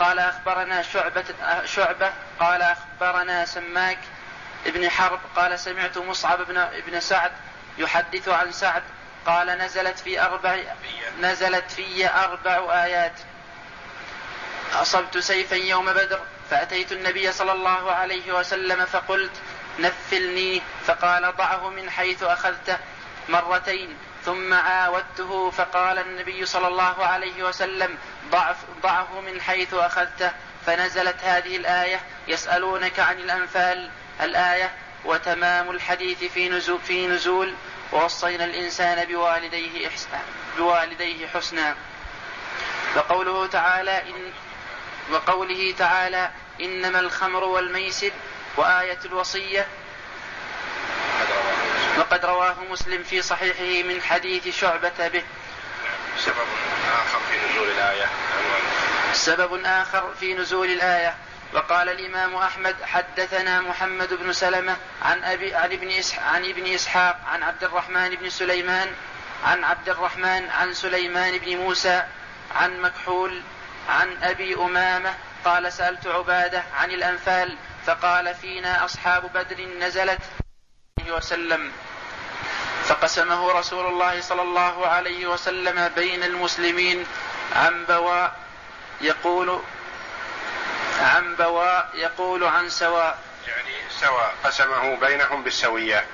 قال 0.00 0.18
أخبرنا 0.18 0.82
شعبة, 0.82 1.24
شعبة 1.64 2.12
قال 2.40 2.62
أخبرنا 2.62 3.44
سماك 3.44 3.98
ابن 4.66 4.90
حرب 4.90 5.20
قال 5.36 5.58
سمعت 5.58 5.98
مصعب 5.98 6.42
بن, 6.42 6.56
ابن 6.56 7.00
سعد 7.00 7.32
يحدث 7.78 8.28
عن 8.28 8.52
سعد 8.52 8.82
قال 9.26 9.46
نزلت 9.46 9.98
في 9.98 10.20
أربع 10.20 10.58
نزلت 11.20 11.70
في 11.70 12.08
أربع 12.10 12.84
آيات. 12.84 13.12
أصبت 14.72 15.18
سيفا 15.18 15.54
يوم 15.54 15.92
بدر 15.92 16.20
فأتيت 16.50 16.92
النبي 16.92 17.32
صلى 17.32 17.52
الله 17.52 17.92
عليه 17.92 18.32
وسلم 18.32 18.84
فقلت 18.84 19.32
نفلني 19.78 20.62
فقال 20.86 21.36
ضعه 21.36 21.68
من 21.68 21.90
حيث 21.90 22.22
أخذته 22.22 22.78
مرتين. 23.28 23.96
ثم 24.28 24.54
عاودته 24.54 25.50
فقال 25.50 25.98
النبي 25.98 26.46
صلى 26.46 26.68
الله 26.68 27.06
عليه 27.06 27.42
وسلم 27.42 27.98
ضعف 28.30 28.56
ضعه 28.82 29.20
من 29.20 29.40
حيث 29.40 29.74
أخذته 29.74 30.32
فنزلت 30.66 31.16
هذه 31.24 31.56
الآية 31.56 32.00
يسألونك 32.28 32.98
عن 32.98 33.18
الأنفال 33.18 33.90
الآية 34.20 34.72
وتمام 35.04 35.70
الحديث 35.70 36.24
في 36.24 36.48
نزول, 36.48 36.78
في 36.80 37.06
نزول 37.06 37.54
ووصينا 37.92 38.44
الإنسان 38.44 39.04
بوالديه 39.04 39.90
بوالديه 40.58 41.26
حسنا. 41.26 41.74
وقوله 42.96 43.46
تعالى 43.46 44.02
إن 44.02 44.32
وقوله 45.12 45.74
تعالى 45.78 46.30
إنما 46.60 47.00
الخمر 47.00 47.44
والميسر 47.44 48.12
وآية 48.56 48.98
الوصية 49.04 49.66
وقد 51.98 52.24
رواه 52.24 52.56
مسلم 52.70 53.02
في 53.02 53.22
صحيحه 53.22 53.88
من 53.88 54.02
حديث 54.02 54.48
شعبة 54.48 55.08
به. 55.08 55.22
سبب 56.18 56.46
آخر 56.92 57.20
في 57.30 57.50
نزول 57.50 57.68
الآية. 57.68 58.06
سبب 59.12 59.64
آخر 59.64 60.14
في 60.20 60.34
نزول 60.34 60.70
الآية. 60.70 61.16
وقال 61.54 61.88
الإمام 61.88 62.34
أحمد 62.34 62.76
حدثنا 62.82 63.60
محمد 63.60 64.14
بن 64.14 64.32
سلمة 64.32 64.76
عن 65.02 65.24
أبي 65.24 65.54
عن 65.54 65.72
ابن 65.72 66.02
عن 66.18 66.44
ابن 66.44 66.74
إسحاق 66.74 67.20
عن 67.26 67.42
عبد 67.42 67.64
الرحمن 67.64 68.14
بن 68.14 68.30
سليمان 68.30 68.88
عن 69.44 69.64
عبد 69.64 69.88
الرحمن 69.88 70.50
عن 70.50 70.74
سليمان 70.74 71.38
بن 71.38 71.56
موسى 71.56 72.02
عن 72.54 72.80
مكحول 72.80 73.42
عن 73.88 74.22
أبي 74.22 74.54
أمامة. 74.54 75.14
قال 75.44 75.72
سألت 75.72 76.06
عبادة 76.06 76.62
عن 76.74 76.90
الأنفال 76.90 77.56
فقال 77.86 78.34
فينا 78.34 78.84
أصحاب 78.84 79.32
بدر 79.32 79.60
نزلت. 79.80 80.20
وسلم. 81.10 81.72
فقسمه 82.88 83.52
رسول 83.52 83.86
الله 83.86 84.20
صلى 84.20 84.42
الله 84.42 84.86
عليه 84.86 85.26
وسلم 85.26 85.88
بين 85.88 86.22
المسلمين. 86.22 87.06
عن 87.56 87.84
بواء 87.84 88.36
يقول 89.00 89.62
عن 91.00 91.34
بواء 91.36 91.90
يقول 91.94 92.44
عن 92.44 92.68
سواء. 92.68 93.18
يعني 93.46 93.74
سواء 94.00 94.34
قسمه 94.44 94.96
بينهم 94.96 95.42
بالسوية. 95.42 96.06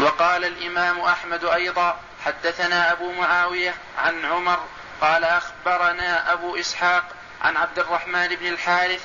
وقال 0.00 0.44
الإمام 0.44 1.00
أحمد 1.00 1.44
أيضا 1.44 2.00
حدثنا 2.24 2.92
أبو 2.92 3.12
معاوية 3.12 3.74
عن 3.98 4.24
عمر 4.24 4.58
قال 5.00 5.24
أخبرنا 5.24 6.32
أبو 6.32 6.56
إسحاق 6.56 7.04
عن 7.42 7.56
عبد 7.56 7.78
الرحمن 7.78 8.28
بن 8.28 8.46
الحارث 8.46 9.02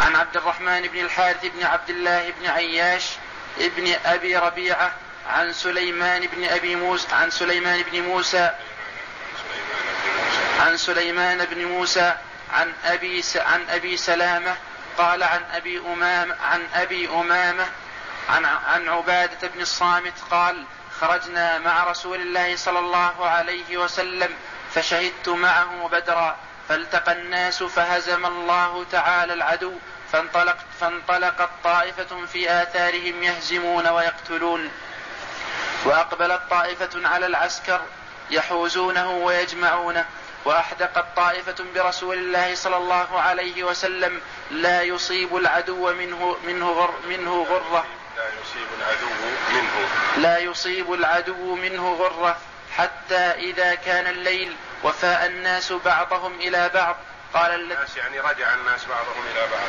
عن 0.00 0.16
عبد 0.16 0.36
الرحمن 0.36 0.82
بن 0.82 0.98
الحارث 0.98 1.44
بن 1.44 1.66
عبد 1.66 1.90
الله 1.90 2.30
بن 2.40 2.46
عياش 2.46 3.04
ابن 3.60 3.94
أبي 4.06 4.36
ربيعة 4.36 4.92
عن 5.28 5.52
سليمان 5.52 6.26
بن 6.26 6.44
أبي 6.44 6.76
موسى 6.76 7.06
عن 7.14 7.30
سليمان 7.30 7.82
بن 7.92 8.02
موسى 8.02 8.50
عن 10.60 10.76
سليمان 10.76 11.44
بن 11.44 11.64
موسى 11.64 12.14
عن 12.52 12.72
أبي 12.84 13.24
عن 13.36 13.64
أبي 13.70 13.96
سلامة 13.96 14.56
قال 14.98 15.22
عن 15.22 15.40
أبي 15.52 15.78
أمامة 15.78 16.36
عن 16.42 16.66
أبي 16.74 17.08
أمامة 17.08 17.66
عن 18.28 18.44
عن 18.44 18.88
عبادة 18.88 19.48
بن 19.48 19.60
الصامت 19.60 20.14
قال 20.30 20.64
خرجنا 21.00 21.58
مع 21.58 21.84
رسول 21.90 22.20
الله 22.20 22.56
صلى 22.56 22.78
الله 22.78 23.26
عليه 23.28 23.76
وسلم 23.76 24.30
فشهدت 24.74 25.28
معه 25.28 25.88
بدرا 25.92 26.36
فالتقى 26.68 27.12
الناس 27.12 27.62
فهزم 27.62 28.26
الله 28.26 28.86
تعالى 28.92 29.32
العدو 29.32 29.72
فانطلقت 30.12 30.66
فانطلقت 30.80 31.48
طائفة 31.64 32.26
في 32.32 32.50
آثارهم 32.50 33.22
يهزمون 33.22 33.88
ويقتلون. 33.88 34.70
وأقبلت 35.84 36.40
طائفة 36.50 37.08
على 37.08 37.26
العسكر 37.26 37.80
يحوزونه 38.30 39.10
ويجمعونه. 39.10 40.04
وأحدقت 40.44 41.16
طائفة 41.16 41.64
برسول 41.74 42.18
الله 42.18 42.54
صلى 42.54 42.76
الله 42.76 43.20
عليه 43.20 43.64
وسلم 43.64 44.20
لا 44.50 44.82
يصيب 44.82 45.36
العدو 45.36 45.92
منه 45.92 46.36
منه 46.44 46.72
غر 46.72 46.94
منه 47.08 47.46
غرة. 47.50 47.86
لا 48.16 48.24
يصيب 48.24 48.68
العدو 48.78 49.06
منه. 49.52 49.88
لا 50.16 50.38
يصيب 50.38 50.92
العدو 50.92 51.54
منه 51.54 51.92
غرة. 51.92 52.36
حتى 52.76 53.16
إذا 53.16 53.74
كان 53.74 54.06
الليل 54.06 54.56
وفاء 54.84 55.26
الناس 55.26 55.72
بعضهم 55.72 56.34
إلى 56.34 56.70
بعض 56.74 56.96
قال 57.36 57.54
الناس 57.54 57.96
يعني 57.96 58.20
رجع 58.20 58.54
الناس 58.54 58.84
بعضهم 58.84 59.24
إلى 59.32 59.40
بعض. 59.40 59.68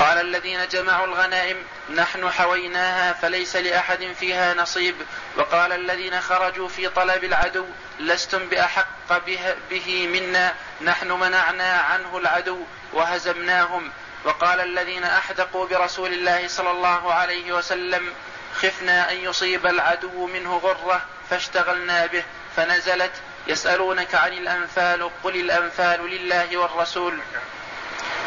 قال 0.00 0.20
الذين 0.20 0.68
جمعوا 0.68 1.06
الغنائم 1.06 1.56
نحن 1.94 2.30
حويناها 2.30 3.12
فليس 3.12 3.56
لأحد 3.56 4.12
فيها 4.20 4.54
نصيب. 4.54 4.94
وقال 5.36 5.72
الذين 5.72 6.20
خرجوا 6.20 6.68
في 6.68 6.88
طلب 6.88 7.24
العدو 7.24 7.66
لستم 7.98 8.48
بأحق 8.48 9.26
به, 9.26 9.54
به 9.70 10.08
منا 10.08 10.54
نحن 10.80 11.12
منعنا 11.12 11.72
عنه 11.72 12.18
العدو 12.18 12.58
وهزمناهم. 12.92 13.90
وقال 14.24 14.60
الذين 14.60 15.04
أحدقوا 15.04 15.66
برسول 15.66 16.12
الله 16.12 16.48
صلى 16.48 16.70
الله 16.70 17.14
عليه 17.14 17.52
وسلم 17.52 18.14
خفنا 18.54 19.12
أن 19.12 19.16
يصيب 19.16 19.66
العدو 19.66 20.26
منه 20.26 20.56
غرة 20.56 21.06
فاشتغلنا 21.30 22.06
به 22.06 22.24
فنزلت 22.56 23.12
يسألونك 23.46 24.14
عن 24.14 24.32
الأنفال 24.32 25.10
قل 25.24 25.36
الأنفال 25.36 26.10
لله 26.10 26.56
والرسول. 26.56 27.18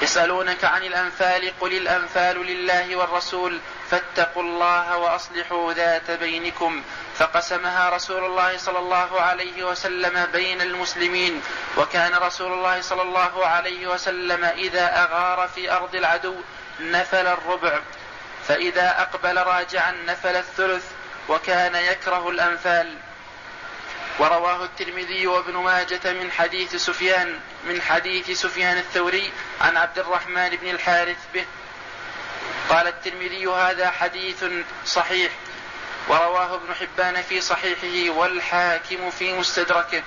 يسألونك 0.02 0.64
عن 0.64 0.84
الأنفال 0.84 1.54
قل 1.60 1.74
الأنفال 1.74 2.46
لله 2.46 2.96
والرسول. 2.96 3.60
فاتقوا 3.92 4.44
الله 4.44 4.98
وأصلحوا 4.98 5.74
ذات 5.74 6.12
بينكم. 6.12 6.84
فقسمها 7.18 7.90
رسول 7.90 8.26
الله 8.26 8.58
صلى 8.58 8.80
الله 8.80 9.22
عليه 9.22 9.64
وسلم 9.64 10.28
بين 10.34 10.62
المسلمين. 10.62 11.42
وكان 11.78 12.16
رسول 12.16 12.54
الله 12.54 12.82
صلى 12.82 13.02
الله 13.02 13.46
عليه 13.46 13.88
وسلم 13.88 14.46
إذا 14.46 15.04
أغار 15.04 15.48
في 15.48 15.72
أرض 15.72 15.96
العدو 15.96 16.36
نفل 16.80 17.28
الربع. 17.28 17.80
فإذا 18.48 19.02
أقبل 19.02 19.38
راجعا 19.38 19.92
نفل 19.92 20.36
الثلث. 20.36 20.86
وكان 21.30 21.76
يكره 21.76 22.30
الأنفال. 22.30 22.98
ورواه 24.20 24.64
الترمذي 24.64 25.28
وابن 25.28 25.54
ماجة 25.54 26.14
من 26.14 26.32
حديث 26.32 26.76
سفيان 26.76 27.40
من 27.64 27.82
حديث 27.82 28.32
سفيان 28.32 28.78
الثوري 28.78 29.32
عن 29.62 29.78
عبد 29.78 30.00
الرحمن 30.00 30.50
بن 30.50 30.70
الحارث 30.70 31.18
به. 31.34 31.46
قال 32.70 32.88
الترمذي 32.88 33.48
هذا 33.48 33.92
حديث 33.92 34.46
صحيح. 34.86 35.32
ورواه 36.10 36.56
ابن 36.56 36.74
حبان 36.74 37.22
في 37.22 37.42
صحيحه 37.42 38.14
والحاكم 38.18 39.10
في 39.10 39.34
مستدركه. 39.34 40.04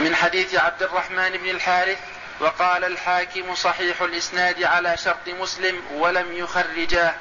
من 0.00 0.14
حديث 0.14 0.54
عبد 0.54 0.82
الرحمن 0.82 1.30
بن 1.30 1.50
الحارث 1.50 1.98
وقال 2.40 2.84
الحاكم 2.84 3.54
صحيح 3.54 4.02
الإسناد 4.02 4.62
على 4.62 4.96
شرط 4.96 5.28
مسلم 5.28 5.82
ولم 5.92 6.32
يخرجاه. 6.32 7.14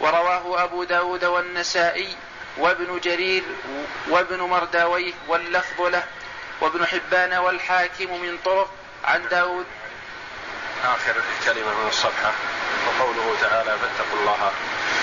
ورواه 0.00 0.64
أبو 0.64 0.84
داود 0.84 1.24
والنسائي 1.24 2.16
وابن 2.58 3.00
جرير 3.00 3.42
وابن 4.08 4.40
مرداويه 4.40 5.12
واللفظ 5.28 5.80
له 5.80 6.02
وابن 6.60 6.86
حبان 6.86 7.34
والحاكم 7.34 8.20
من 8.20 8.38
طرق 8.44 8.70
عن 9.04 9.28
داود. 9.28 9.66
آخر 10.84 11.14
كلمة 11.44 11.74
من 11.82 11.88
الصفحة 11.88 12.32
وقوله 12.86 13.36
تعالى 13.40 13.76
فاتقوا 13.78 14.20
الله 14.20 14.52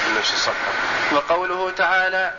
من 0.07 0.17
نفس 0.17 0.33
الصفحة. 0.33 0.71
وقوله 1.11 1.71
تعالى 1.71 2.33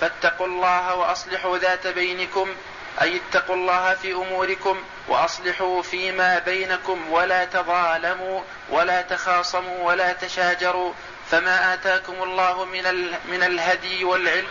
فاتقوا 0.00 0.46
الله 0.46 0.94
وأصلحوا 0.94 1.58
ذات 1.58 1.86
بينكم 1.86 2.54
أي 3.02 3.16
اتقوا 3.16 3.56
الله 3.56 3.94
في 3.94 4.12
أموركم 4.12 4.82
وأصلحوا 5.08 5.82
فيما 5.82 6.38
بينكم 6.38 7.10
ولا 7.10 7.44
تظالموا 7.44 8.42
ولا 8.70 9.02
تخاصموا 9.02 9.86
ولا 9.88 10.12
تشاجروا 10.12 10.92
فما 11.30 11.74
آتاكم 11.74 12.22
الله 12.22 12.64
من 12.64 12.82
من 13.30 13.42
الهدي 13.42 14.04
والعلم 14.04 14.46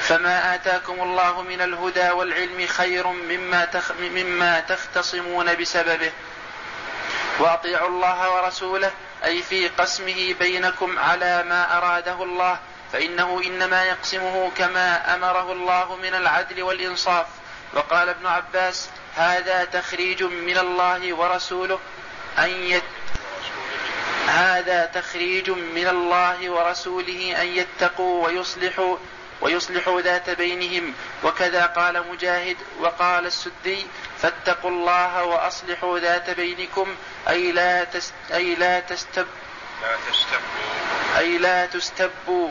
فما 0.00 0.54
آتاكم 0.54 1.02
الله 1.02 1.42
من 1.42 1.60
الهدى 1.60 2.10
والعلم 2.10 2.66
خير 2.66 3.06
مما 3.06 3.64
تخ 3.64 3.92
مما 4.00 4.60
تختصمون 4.60 5.54
بسببه. 5.54 6.12
وأطيعوا 7.38 7.88
الله 7.88 8.34
ورسوله 8.34 8.90
أي 9.24 9.42
في 9.42 9.68
قسمه 9.68 10.34
بينكم 10.38 10.98
على 10.98 11.42
ما 11.42 11.78
أراده 11.78 12.22
الله 12.22 12.58
فإنه 12.92 13.42
إنما 13.46 13.84
يقسمه 13.84 14.50
كما 14.56 15.14
أمره 15.14 15.52
الله 15.52 15.96
من 15.96 16.14
العدل 16.14 16.62
والإنصاف. 16.62 17.26
وقال 17.74 18.08
ابن 18.08 18.26
عباس 18.26 18.88
هذا 19.16 19.64
تخريج 19.64 20.22
من 20.22 20.58
الله 20.58 21.14
ورسوله 21.14 21.78
أن 22.38 22.50
يت 22.50 22.82
هذا 24.26 24.86
تخريج 24.94 25.50
من 25.50 25.88
الله 25.88 26.50
ورسوله 26.50 27.42
أن 27.42 27.46
يتقوا 27.46 28.26
ويصلحوا 28.26 28.96
ويصلحوا 29.40 30.00
ذات 30.00 30.30
بينهم. 30.30 30.94
وكذا 31.24 31.66
قال 31.66 32.08
مجاهد 32.08 32.56
وقال 32.80 33.26
السدي 33.26 33.86
فاتقوا 34.18 34.70
الله 34.70 35.24
وأصلحوا 35.24 35.98
ذات 35.98 36.30
بينكم 36.30 36.96
أي 37.28 37.52
لا 37.52 37.84
تست 37.84 38.14
أي 38.32 38.54
لا 38.54 38.80
تستب 38.80 39.26
لا 39.82 39.96
تستبوا 40.10 41.18
أي 41.18 41.38
لا 41.38 41.66
تستبوا 41.66 42.50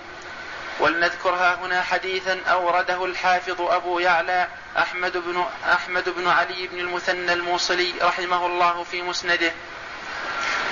ولنذكرها 0.80 1.56
هنا 1.56 1.82
حديثا 1.82 2.40
أورده 2.48 3.06
الحافظ 3.06 3.62
أبو 3.62 4.00
يعلى 4.00 4.48
أحمد 4.78 5.18
بن 5.18 5.46
أحمد 5.74 6.10
بن 6.10 6.28
علي 6.28 6.68
بن 6.68 6.80
المثنى 6.80 7.34
الموصلي 7.34 7.94
رحمه 8.02 8.46
الله 8.46 8.84
في 8.84 9.02
مسنده. 9.02 9.52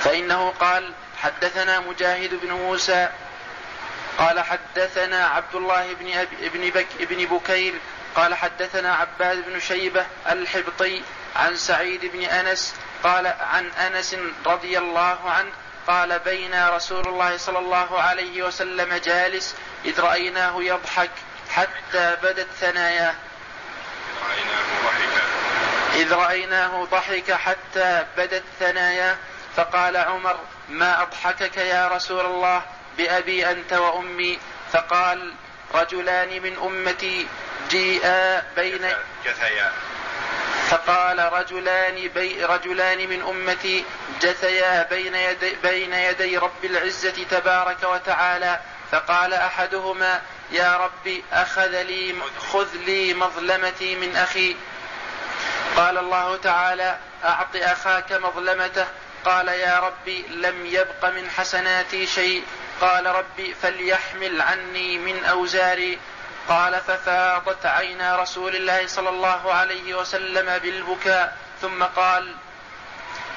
فإنه 0.04 0.50
قال 0.50 0.92
حدثنا 1.22 1.80
مجاهد 1.80 2.34
بن 2.34 2.52
موسى 2.52 3.08
قال 4.18 4.40
حدثنا 4.40 5.26
عبد 5.26 5.54
الله 5.54 5.94
بن 5.94 6.26
ابن 6.42 6.70
بك 6.70 6.86
ابن 7.00 7.24
بكير 7.24 7.74
قال 8.16 8.34
حدثنا 8.34 8.94
عباد 8.94 9.44
بن 9.46 9.60
شيبة 9.60 10.06
الحبطي 10.30 11.02
عن 11.36 11.56
سعيد 11.56 12.06
بن 12.12 12.22
أنس 12.22 12.74
قال 13.02 13.26
عن 13.26 13.70
أنس 13.70 14.16
رضي 14.46 14.78
الله 14.78 15.30
عنه 15.30 15.50
قال 15.86 16.18
بين 16.18 16.68
رسول 16.68 17.08
الله 17.08 17.36
صلى 17.36 17.58
الله 17.58 18.00
عليه 18.00 18.42
وسلم 18.42 18.94
جالس 18.94 19.54
إذ 19.84 20.00
رأيناه 20.00 20.62
يضحك 20.62 21.10
حتى 21.50 22.16
بدت 22.22 22.48
ثناياه. 22.60 23.14
إذ 25.94 26.12
رأيناه 26.12 26.84
ضحك 26.84 27.32
حتى 27.32 28.06
بدت 28.16 28.44
ثناياه. 28.60 29.16
فقال 29.56 29.96
عمر 29.96 30.38
ما 30.68 31.02
أضحكك 31.02 31.56
يا 31.56 31.88
رسول 31.88 32.26
الله 32.26 32.62
بأبي 32.98 33.50
أنت 33.50 33.72
وأمي؟ 33.72 34.38
فقال 34.72 35.34
رجلان 35.74 36.42
من 36.42 36.56
أمتي 36.56 37.26
جيءا 37.70 38.42
بين 38.56 38.92
جثيا. 39.24 39.72
فقال 40.68 41.32
رجلان 41.32 42.08
بي 42.08 42.44
رجلان 42.44 43.08
من 43.08 43.22
أمتي 43.22 43.84
جثيا 44.20 44.82
بين 44.82 45.14
يدي, 45.14 45.56
بين 45.62 45.92
يدي 45.92 46.38
رب 46.38 46.64
العزة 46.64 47.24
تبارك 47.30 47.82
وتعالى. 47.82 48.60
فقال 48.92 49.34
أحدهما 49.34 50.22
يا 50.50 50.76
رب 50.76 51.22
أخذ 51.32 51.82
لي 51.82 52.14
خذ 52.52 52.68
لي 52.74 53.14
مظلمتي 53.14 53.96
من 53.96 54.16
أخي. 54.16 54.56
قال 55.76 55.98
الله 55.98 56.36
تعالى 56.36 56.98
أعط 57.24 57.56
أخاك 57.56 58.12
مظلمته. 58.12 58.86
قال 59.24 59.48
يا 59.48 59.80
ربي 59.80 60.26
لم 60.28 60.66
يبق 60.66 61.04
من 61.04 61.30
حسناتي 61.30 62.06
شيء. 62.06 62.44
قال 62.80 63.06
ربي 63.06 63.54
فليحمل 63.62 64.42
عني 64.42 64.98
من 64.98 65.24
أوزاري. 65.24 65.98
قال 66.48 66.80
ففاضت 66.80 67.66
عينا 67.66 68.16
رسول 68.16 68.56
الله 68.56 68.86
صلى 68.86 69.08
الله 69.08 69.52
عليه 69.52 69.94
وسلم 69.94 70.58
بالبكاء. 70.58 71.36
ثم 71.62 71.84
قال 71.84 72.34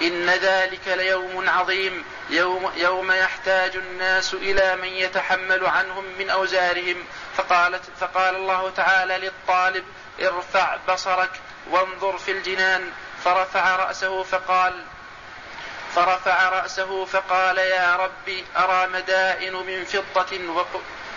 إن 0.01 0.29
ذلك 0.29 0.87
ليوم 0.87 1.49
عظيم 1.49 2.05
يوم, 2.29 2.71
يوم 2.75 3.11
يحتاج 3.11 3.75
الناس 3.75 4.33
إلى 4.33 4.75
من 4.75 4.87
يتحمل 4.87 5.65
عنهم 5.65 6.05
من 6.19 6.29
أوزارهم. 6.29 7.05
فقالت 7.37 7.83
فقال 7.99 8.35
الله 8.35 8.69
تعالى 8.69 9.17
للطالب 9.17 9.83
ارفع 10.21 10.77
بصرك 10.89 11.31
وانظر 11.69 12.17
في 12.17 12.31
الجنان. 12.31 12.91
فرفع 13.23 13.75
رأسه 13.75 14.23
فقال 14.23 14.83
فرفع 15.95 16.49
رأسه 16.49 17.05
فقال 17.05 17.57
يا 17.57 17.95
ربي 17.95 18.45
أرى 18.57 18.87
مدائن 18.87 19.53
من 19.53 19.85
فضة 19.85 20.37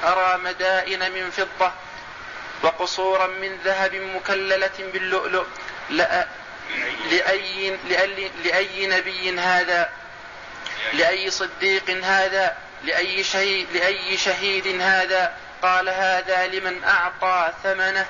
أرى 0.05 0.39
مدائن 0.39 1.13
من 1.13 1.31
فضة 1.31 1.73
وقصورا 2.63 3.27
من 3.27 3.59
ذهب 3.65 3.95
مكللة 3.95 4.91
باللؤلؤ. 4.93 5.47
لأي, 7.11 7.79
لأي, 8.45 8.87
نبي 8.87 9.41
هذا؟ 9.41 9.91
لأي 10.93 11.31
صديق 11.31 11.91
هذا؟ 11.91 12.57
لأي 12.85 13.25
شهيد, 13.25 13.67
لأي 13.73 14.17
شهيد 14.17 14.81
هذا؟ 14.81 15.37
قال 15.63 15.89
هذا 15.89 16.47
لمن 16.47 16.85
أعطى 16.85 17.53
ثمنه. 17.63 18.07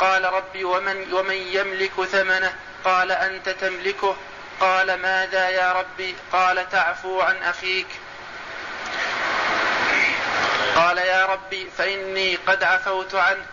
قال 0.00 0.24
ربي 0.24 0.64
ومن, 0.64 1.12
ومن 1.12 1.34
يملك 1.34 2.04
ثمنه؟ 2.04 2.54
قال 2.84 3.12
أنت 3.12 3.48
تملكه. 3.48 4.16
قال 4.60 4.94
ماذا 4.94 5.48
يا 5.48 5.72
ربي؟ 5.72 6.14
قال 6.32 6.70
تعفو 6.70 7.20
عن 7.20 7.36
أخيك. 7.36 7.86
قال 10.76 10.98
يا 10.98 11.26
ربي 11.26 11.68
فإني 11.78 12.36
قد 12.36 12.62
عفوت 12.62 13.14
عنه. 13.14 13.46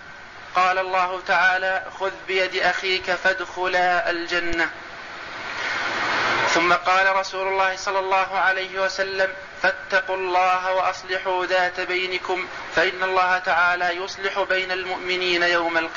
قال 0.55 0.77
الله 0.77 1.21
تعالى 1.27 1.83
خذ 1.99 2.11
بيد 2.27 2.55
أخيك 2.55 3.11
فادخلا 3.11 4.09
الجنة. 4.09 4.69
ثم 6.49 6.73
قال 6.73 7.15
رسول 7.15 7.47
الله 7.47 7.75
صلى 7.75 7.99
الله 7.99 8.37
عليه 8.37 8.79
وسلم 8.81 9.33
فاتقوا 9.61 10.15
الله 10.15 10.73
وأصلحوا 10.73 11.45
ذات 11.45 11.79
بينكم 11.81 12.47
فإن 12.75 13.03
الله 13.03 13.37
تعالى 13.37 13.89
يصلح 13.89 14.39
بين 14.49 14.71
المؤمنين 14.71 15.43
يوم 15.43 15.77
القيامة. 15.77 15.89